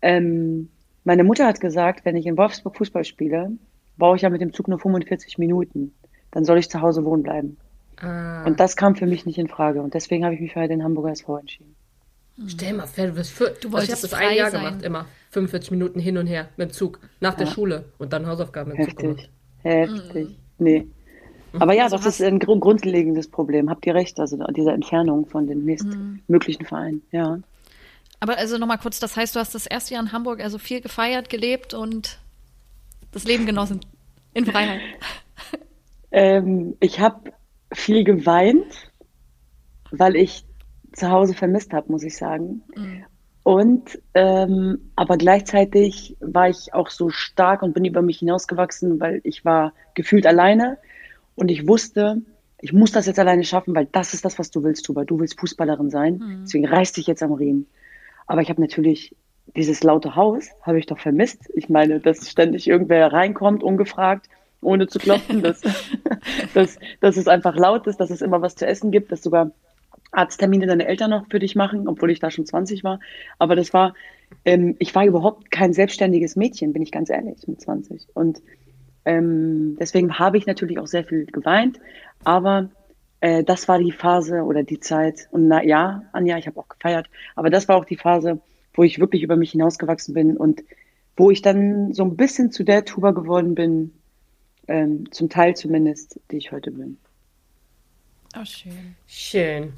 [0.00, 0.68] ähm,
[1.04, 3.52] meine Mutter hat gesagt, wenn ich in Wolfsburg Fußball spiele,
[3.98, 5.94] brauche ich ja mit dem Zug nur 45 Minuten.
[6.30, 7.56] Dann soll ich zu Hause wohnen bleiben.
[8.00, 9.82] Ah, Und das kam für mich nicht in Frage.
[9.82, 11.74] Und deswegen habe ich mich für den Hamburger SV entschieden.
[12.48, 14.64] stell mal vor, du wirst für, Du also ich habe wolltest das ein Jahr sein.
[14.64, 15.06] gemacht, immer.
[15.30, 16.98] 45 Minuten hin und her mit dem Zug.
[17.20, 17.52] Nach der Ja.
[17.52, 17.84] Schule.
[17.98, 19.30] Und dann Hausaufgaben mit dem Zug gemacht.
[19.62, 20.36] Heftig, heftig.
[20.58, 20.86] Nee.
[21.58, 23.68] Aber ja, Also das ist ein grund grundlegendes Problem.
[23.70, 27.38] Habt ihr recht, also diese Entfernung von den nächstmöglichen Vereinen, ja.
[28.20, 30.80] Aber also nochmal kurz, das heißt, du hast das erste Jahr in Hamburg also viel
[30.80, 32.18] gefeiert, gelebt und
[33.12, 33.80] das Leben genossen.
[34.34, 34.80] In Freiheit.
[36.14, 37.32] Ähm, ich habe
[37.72, 38.90] viel geweint,
[39.90, 40.44] weil ich
[40.92, 42.62] zu Hause vermisst habe, muss ich sagen.
[43.42, 49.20] Und ähm, aber gleichzeitig war ich auch so stark und bin über mich hinausgewachsen, weil
[49.24, 50.78] ich war gefühlt alleine
[51.34, 52.22] und ich wusste,
[52.60, 55.04] ich muss das jetzt alleine schaffen, weil das ist das, was du willst, Tuba.
[55.04, 57.66] Du willst Fußballerin sein, deswegen reiß dich jetzt am Riemen.
[58.28, 59.16] Aber ich habe natürlich
[59.56, 61.50] dieses laute Haus, habe ich doch vermisst.
[61.54, 64.28] Ich meine, dass ständig irgendwer reinkommt, ungefragt,
[64.62, 65.60] ohne zu klopfen, dass,
[66.54, 69.50] dass, dass es einfach laut ist, dass es immer was zu essen gibt, dass sogar
[70.12, 73.00] Arzttermine deine Eltern noch für dich machen, obwohl ich da schon 20 war.
[73.38, 73.94] Aber das war,
[74.44, 78.08] ähm, ich war überhaupt kein selbstständiges Mädchen, bin ich ganz ehrlich, mit 20.
[78.14, 78.42] Und
[79.04, 81.80] ähm, deswegen habe ich natürlich auch sehr viel geweint.
[82.24, 82.68] Aber
[83.20, 85.28] äh, das war die Phase oder die Zeit.
[85.30, 87.08] Und na ja, Anja, ich habe auch gefeiert.
[87.34, 88.40] Aber das war auch die Phase,
[88.74, 90.62] wo ich wirklich über mich hinausgewachsen bin und
[91.16, 93.92] wo ich dann so ein bisschen zu der Tuba geworden bin,
[94.68, 96.98] ähm, zum Teil zumindest, die ich heute bin.
[98.36, 98.96] Oh, schön.
[99.06, 99.72] Schön.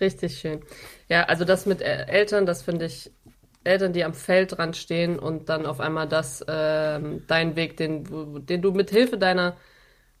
[0.00, 0.62] Richtig schön.
[1.08, 3.10] Ja, also das mit Eltern, das finde ich,
[3.64, 8.62] Eltern, die am Feldrand stehen und dann auf einmal das, ähm, deinen Weg, den, den
[8.62, 9.56] du mit Hilfe deiner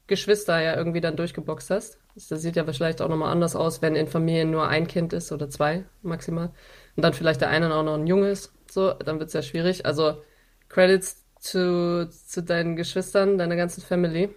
[0.06, 1.98] Geschwister ja irgendwie dann durchgeboxt hast.
[2.14, 5.30] Das sieht ja vielleicht auch nochmal anders aus, wenn in Familien nur ein Kind ist
[5.30, 6.50] oder zwei maximal.
[6.96, 8.52] Und dann vielleicht der eine auch noch ein Junge ist.
[8.68, 9.86] So, dann wird es ja schwierig.
[9.86, 10.22] Also
[10.68, 14.30] Credits zu, zu deinen Geschwistern, deiner ganzen Family.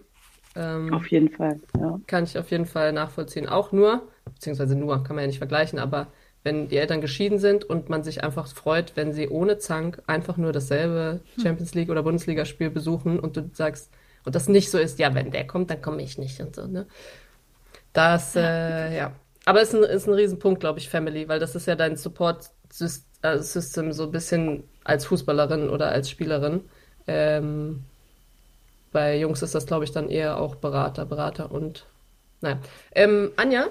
[0.55, 1.99] Ähm, auf jeden Fall, ja.
[2.07, 3.47] Kann ich auf jeden Fall nachvollziehen.
[3.47, 6.07] Auch nur, beziehungsweise nur, kann man ja nicht vergleichen, aber
[6.43, 10.37] wenn die Eltern geschieden sind und man sich einfach freut, wenn sie ohne Zank einfach
[10.37, 11.43] nur dasselbe hm.
[11.43, 13.91] Champions League oder Bundesligaspiel besuchen und du sagst,
[14.25, 16.67] und das nicht so ist, ja, wenn der kommt, dann komme ich nicht und so,
[16.67, 16.85] ne?
[17.93, 19.13] Das, äh, ja.
[19.45, 21.97] Aber es ist ein, ist ein Riesenpunkt, glaube ich, Family, weil das ist ja dein
[21.97, 26.61] Support-System äh, so ein bisschen als Fußballerin oder als Spielerin.
[27.11, 27.83] Ähm,
[28.91, 31.85] bei Jungs ist das, glaube ich, dann eher auch Berater, Berater und
[32.41, 32.57] naja.
[32.93, 33.67] Ähm, Anja?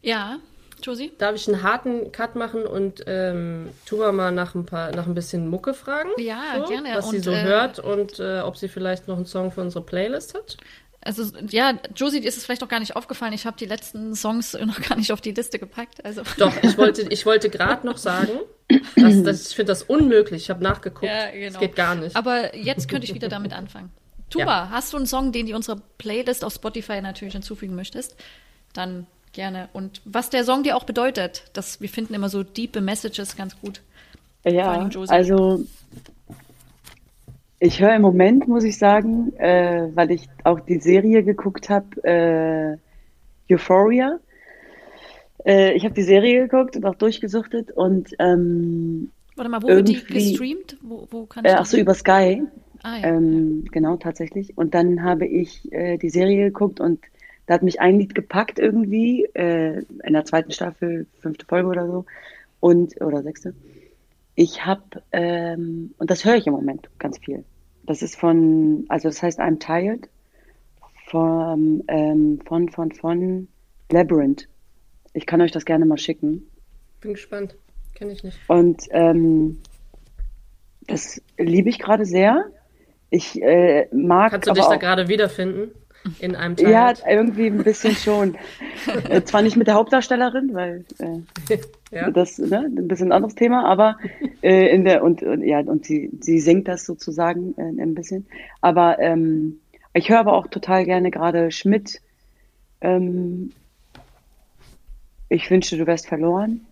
[0.00, 0.38] Ja,
[0.82, 1.12] Josie?
[1.18, 5.14] Darf ich einen harten Cut machen und ähm, Tuba mal nach ein, paar, nach ein
[5.14, 6.10] bisschen Mucke fragen?
[6.18, 6.90] Ja, so, gerne.
[6.94, 9.62] Was und, sie so äh, hört und äh, ob sie vielleicht noch einen Song für
[9.62, 10.56] unsere Playlist hat?
[11.04, 13.34] Also ja, Josie, dir ist es vielleicht auch gar nicht aufgefallen.
[13.34, 16.04] Ich habe die letzten Songs noch gar nicht auf die Liste gepackt.
[16.04, 16.22] Also.
[16.38, 18.30] Doch, ich wollte, ich wollte gerade noch sagen,
[18.96, 20.44] dass, dass ich finde das unmöglich.
[20.44, 21.04] Ich habe nachgeguckt.
[21.04, 21.54] Ja, genau.
[21.54, 22.16] Es geht gar nicht.
[22.16, 23.90] Aber jetzt könnte ich wieder damit anfangen.
[24.30, 24.70] Tuba, ja.
[24.70, 28.16] hast du einen Song, den du unserer Playlist auf Spotify natürlich hinzufügen möchtest?
[28.72, 29.68] Dann gerne.
[29.74, 33.60] Und was der Song dir auch bedeutet, dass wir finden immer so diepe Messages ganz
[33.60, 33.82] gut.
[34.44, 35.64] Ja, also
[37.60, 42.78] ich höre im Moment, muss ich sagen, äh, weil ich auch die Serie geguckt habe,
[43.48, 44.18] äh, Euphoria.
[45.44, 49.88] Äh, ich habe die Serie geguckt und auch durchgesuchtet und ähm, Warte mal, wo wird
[49.88, 50.76] die gestreamt?
[50.80, 52.42] Wo, wo kann ich äh, ach so, über Sky.
[52.82, 53.08] Ah, ja.
[53.08, 54.56] ähm, genau, tatsächlich.
[54.56, 57.00] Und dann habe ich äh, die Serie geguckt und
[57.46, 61.86] da hat mich ein Lied gepackt irgendwie, äh, in der zweiten Staffel, fünfte Folge oder
[61.86, 62.04] so,
[62.60, 63.54] und, oder sechste.
[64.34, 67.44] Ich habe, ähm, und das höre ich im Moment ganz viel.
[67.84, 70.08] Das ist von, also das heißt I'm Tired
[71.06, 73.48] von, ähm, von, von, von
[73.90, 74.48] Labyrinth.
[75.12, 76.50] Ich kann euch das gerne mal schicken.
[77.00, 77.56] Bin gespannt.
[77.94, 78.38] Kenne ich nicht.
[78.48, 79.60] Und ähm,
[80.86, 82.46] das liebe ich gerade sehr.
[83.10, 84.32] Ich äh, mag.
[84.32, 85.70] Kannst du dich da gerade wiederfinden?
[86.18, 86.70] In einem Teil?
[86.70, 88.36] Ja, irgendwie ein bisschen schon.
[89.08, 91.56] äh, zwar nicht mit der Hauptdarstellerin, weil äh,
[91.90, 92.10] ja.
[92.10, 93.96] das ne, ein bisschen ein anderes Thema, aber
[94.42, 98.26] äh, in der und, und ja und sie sie singt das sozusagen äh, ein bisschen.
[98.60, 99.60] Aber ähm,
[99.94, 102.02] ich höre aber auch total gerne gerade Schmidt.
[102.82, 103.52] Ähm,
[105.30, 106.66] ich wünschte, du wärst verloren.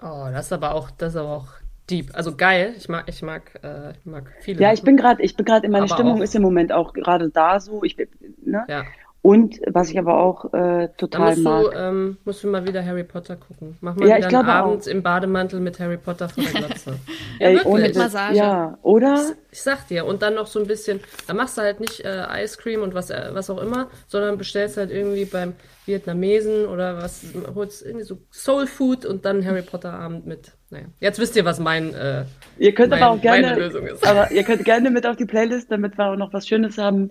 [0.00, 1.48] Oh, das ist aber auch das ist aber auch
[1.90, 2.10] deep.
[2.14, 2.74] Also geil.
[2.76, 4.60] Ich mag, ich mag, äh, ich mag viele.
[4.60, 6.92] Ja, ich bin gerade, ich bin gerade in meiner Stimmung auch, ist im Moment auch
[6.92, 7.82] gerade da so.
[7.82, 8.08] Ich bin,
[8.44, 8.64] ne?
[8.68, 8.84] Ja.
[9.26, 11.64] Und was ich aber auch äh, total musst mag.
[11.64, 13.76] Du, ähm, musst du mal wieder Harry Potter gucken.
[13.80, 14.86] Mach mal ja, wieder einen Abend auch.
[14.86, 16.94] im Bademantel mit Harry Potter vor der Glotze.
[17.40, 18.36] ja, Ey, ohne mit Massage.
[18.36, 19.14] Ja, oder?
[19.50, 20.06] Ich, ich, sag dir.
[20.06, 22.94] Und dann noch so ein bisschen, da machst du halt nicht äh, Ice Cream und
[22.94, 25.54] was, äh, was auch immer, sondern bestellst halt irgendwie beim
[25.86, 30.52] Vietnamesen oder was, holst irgendwie so Soul Food und dann Harry Potter Abend mit.
[30.70, 32.24] Naja, jetzt wisst ihr, was mein, äh,
[32.58, 34.06] ihr könnt mein, aber auch gerne, meine Lösung ist.
[34.06, 37.10] Aber ihr könnt gerne mit auf die Playlist, damit wir auch noch was Schönes haben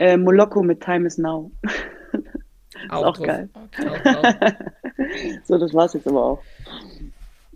[0.00, 1.52] äh, Moloko mit Time is Now.
[1.62, 3.48] ist auch, auch geil.
[3.52, 4.54] Okay.
[5.44, 6.42] so, das war's jetzt aber auch.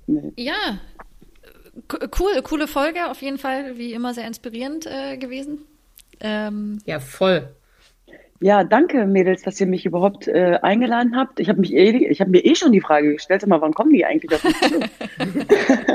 [0.07, 0.33] Nee.
[0.37, 0.79] Ja,
[1.91, 5.63] cool, coole Folge, auf jeden Fall, wie immer sehr inspirierend äh, gewesen.
[6.21, 7.49] Ähm, ja, voll.
[8.45, 11.41] Ja, danke, Mädels, dass ihr mich überhaupt äh, eingeladen habt.
[11.41, 13.91] Ich habe mich eh, ich habe mir eh schon die Frage gestellt, mal, wann kommen
[13.95, 14.81] die eigentlich auf mich zu?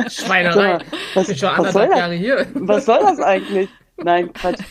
[0.25, 0.79] Schweinerei.
[1.13, 2.47] was, ich bin schon anderthalb Jahre hier.
[2.55, 3.69] Was soll das eigentlich?
[3.97, 4.63] Nein, Quatsch.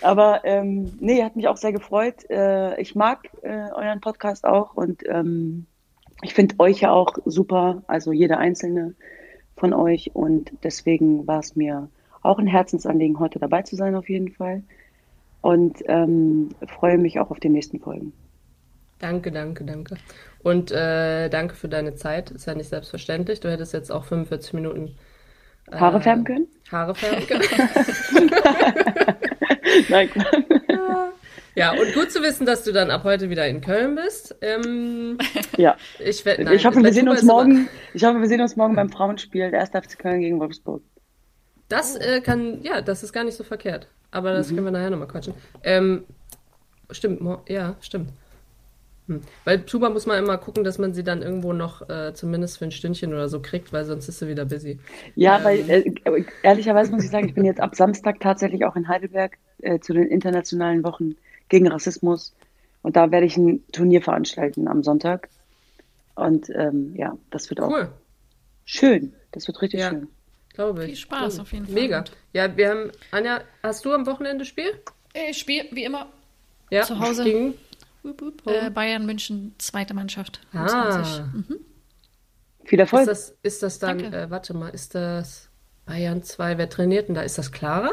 [0.00, 2.14] Aber ähm, nee, hat mich auch sehr gefreut.
[2.30, 5.66] Äh, ich mag äh, euren Podcast auch und ähm,
[6.22, 8.94] ich finde euch ja auch super, also jeder einzelne
[9.58, 10.12] von euch.
[10.14, 11.90] Und deswegen war es mir
[12.22, 14.62] auch ein Herzensanliegen, heute dabei zu sein, auf jeden Fall.
[15.40, 18.12] Und ähm, freue mich auch auf die nächsten Folgen.
[18.98, 19.96] Danke, danke, danke.
[20.42, 22.30] Und äh, danke für deine Zeit.
[22.30, 23.40] Ist ja nicht selbstverständlich.
[23.40, 24.96] Du hättest jetzt auch 45 Minuten
[25.72, 26.48] Haare färben können?
[26.70, 27.44] Haare färben können.
[29.88, 30.10] Nein.
[31.54, 34.36] Ja, und gut zu wissen, dass du dann ab heute wieder in Köln bist.
[34.42, 35.18] Ähm,
[35.56, 35.76] ja.
[35.98, 37.68] Ich, nein, ich hoffe, wir sehen uns morgen.
[37.94, 39.70] Ich hoffe, wir sehen uns morgen beim Frauenspiel der 1.
[39.70, 40.82] FC Köln gegen Wolfsburg.
[41.68, 43.88] Das äh, kann, ja, das ist gar nicht so verkehrt.
[44.10, 44.56] Aber das mhm.
[44.56, 45.34] können wir nachher nochmal quatschen.
[45.62, 46.04] Ähm,
[46.90, 48.10] stimmt, ja, stimmt.
[49.08, 49.22] Hm.
[49.44, 52.66] Weil Tuba muss man immer gucken, dass man sie dann irgendwo noch äh, zumindest für
[52.66, 54.78] ein Stündchen oder so kriegt, weil sonst ist sie wieder busy.
[55.14, 55.44] Ja, ähm.
[55.44, 59.38] weil äh, ehrlicherweise muss ich sagen, ich bin jetzt ab Samstag tatsächlich auch in Heidelberg
[59.62, 61.16] äh, zu den internationalen Wochen
[61.48, 62.34] gegen Rassismus.
[62.82, 65.28] Und da werde ich ein Turnier veranstalten am Sonntag.
[66.14, 67.88] Und ähm, ja, das wird auch Cool.
[68.66, 69.14] schön.
[69.32, 69.90] Das wird richtig Ja.
[69.90, 70.08] schön.
[70.58, 70.86] Glaube ich.
[70.86, 71.40] Viel Spaß Cool.
[71.42, 71.74] auf jeden Fall.
[71.74, 72.04] Mega.
[72.32, 74.72] Ja, wir haben, Anja, hast du am Wochenende Spiel?
[75.30, 76.08] Ich spiele wie immer
[76.70, 76.82] Ja.
[76.82, 77.22] Zu Hause.
[77.22, 77.54] Gegen,
[78.46, 80.40] äh, Bayern München, zweite Mannschaft.
[80.52, 80.66] Ah.
[81.04, 81.22] 20.
[82.64, 83.02] Viel Erfolg.
[83.02, 85.48] ist das, ist das dann, äh, warte mal, ist das
[85.86, 87.20] Bayern 2, wer trainiert denn da?
[87.22, 87.90] Ist das Clara?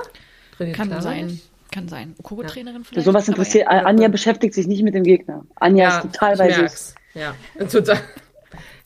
[0.58, 1.28] Trainiert Kann Clara sein.
[1.28, 1.50] nicht?
[1.72, 2.16] Kann sein.
[2.24, 3.06] Kuro-Trainerin Für vielleicht.
[3.06, 3.68] sowas aber interessiert.
[3.72, 3.86] ja.
[3.86, 5.46] Anja beschäftigt sich nicht mit dem Gegner.
[5.56, 6.96] Anja ist total bei sich.
[7.14, 7.36] Ja,
[7.72, 8.00] total.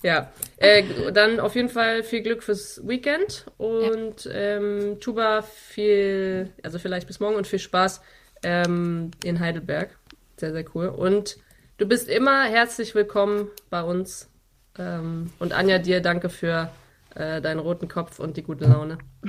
[0.01, 6.79] Ja, äh, dann auf jeden Fall viel Glück fürs Weekend und ähm, Tuba viel, also
[6.79, 8.01] vielleicht bis morgen und viel Spaß
[8.43, 9.89] ähm, in Heidelberg.
[10.37, 10.87] Sehr, sehr cool.
[10.87, 11.37] Und
[11.77, 14.29] du bist immer herzlich willkommen bei uns.
[14.77, 16.69] Ähm, und Anja, dir danke für
[17.15, 18.99] äh, deinen roten Kopf und die gute Laune.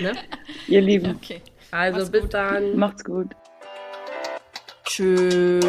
[0.00, 0.12] ne?
[0.66, 1.40] Ihr Lieben, Okay.
[1.70, 2.34] Also Mach's bis gut.
[2.34, 2.76] dann.
[2.76, 3.28] macht's gut.
[4.84, 5.64] Tschüss.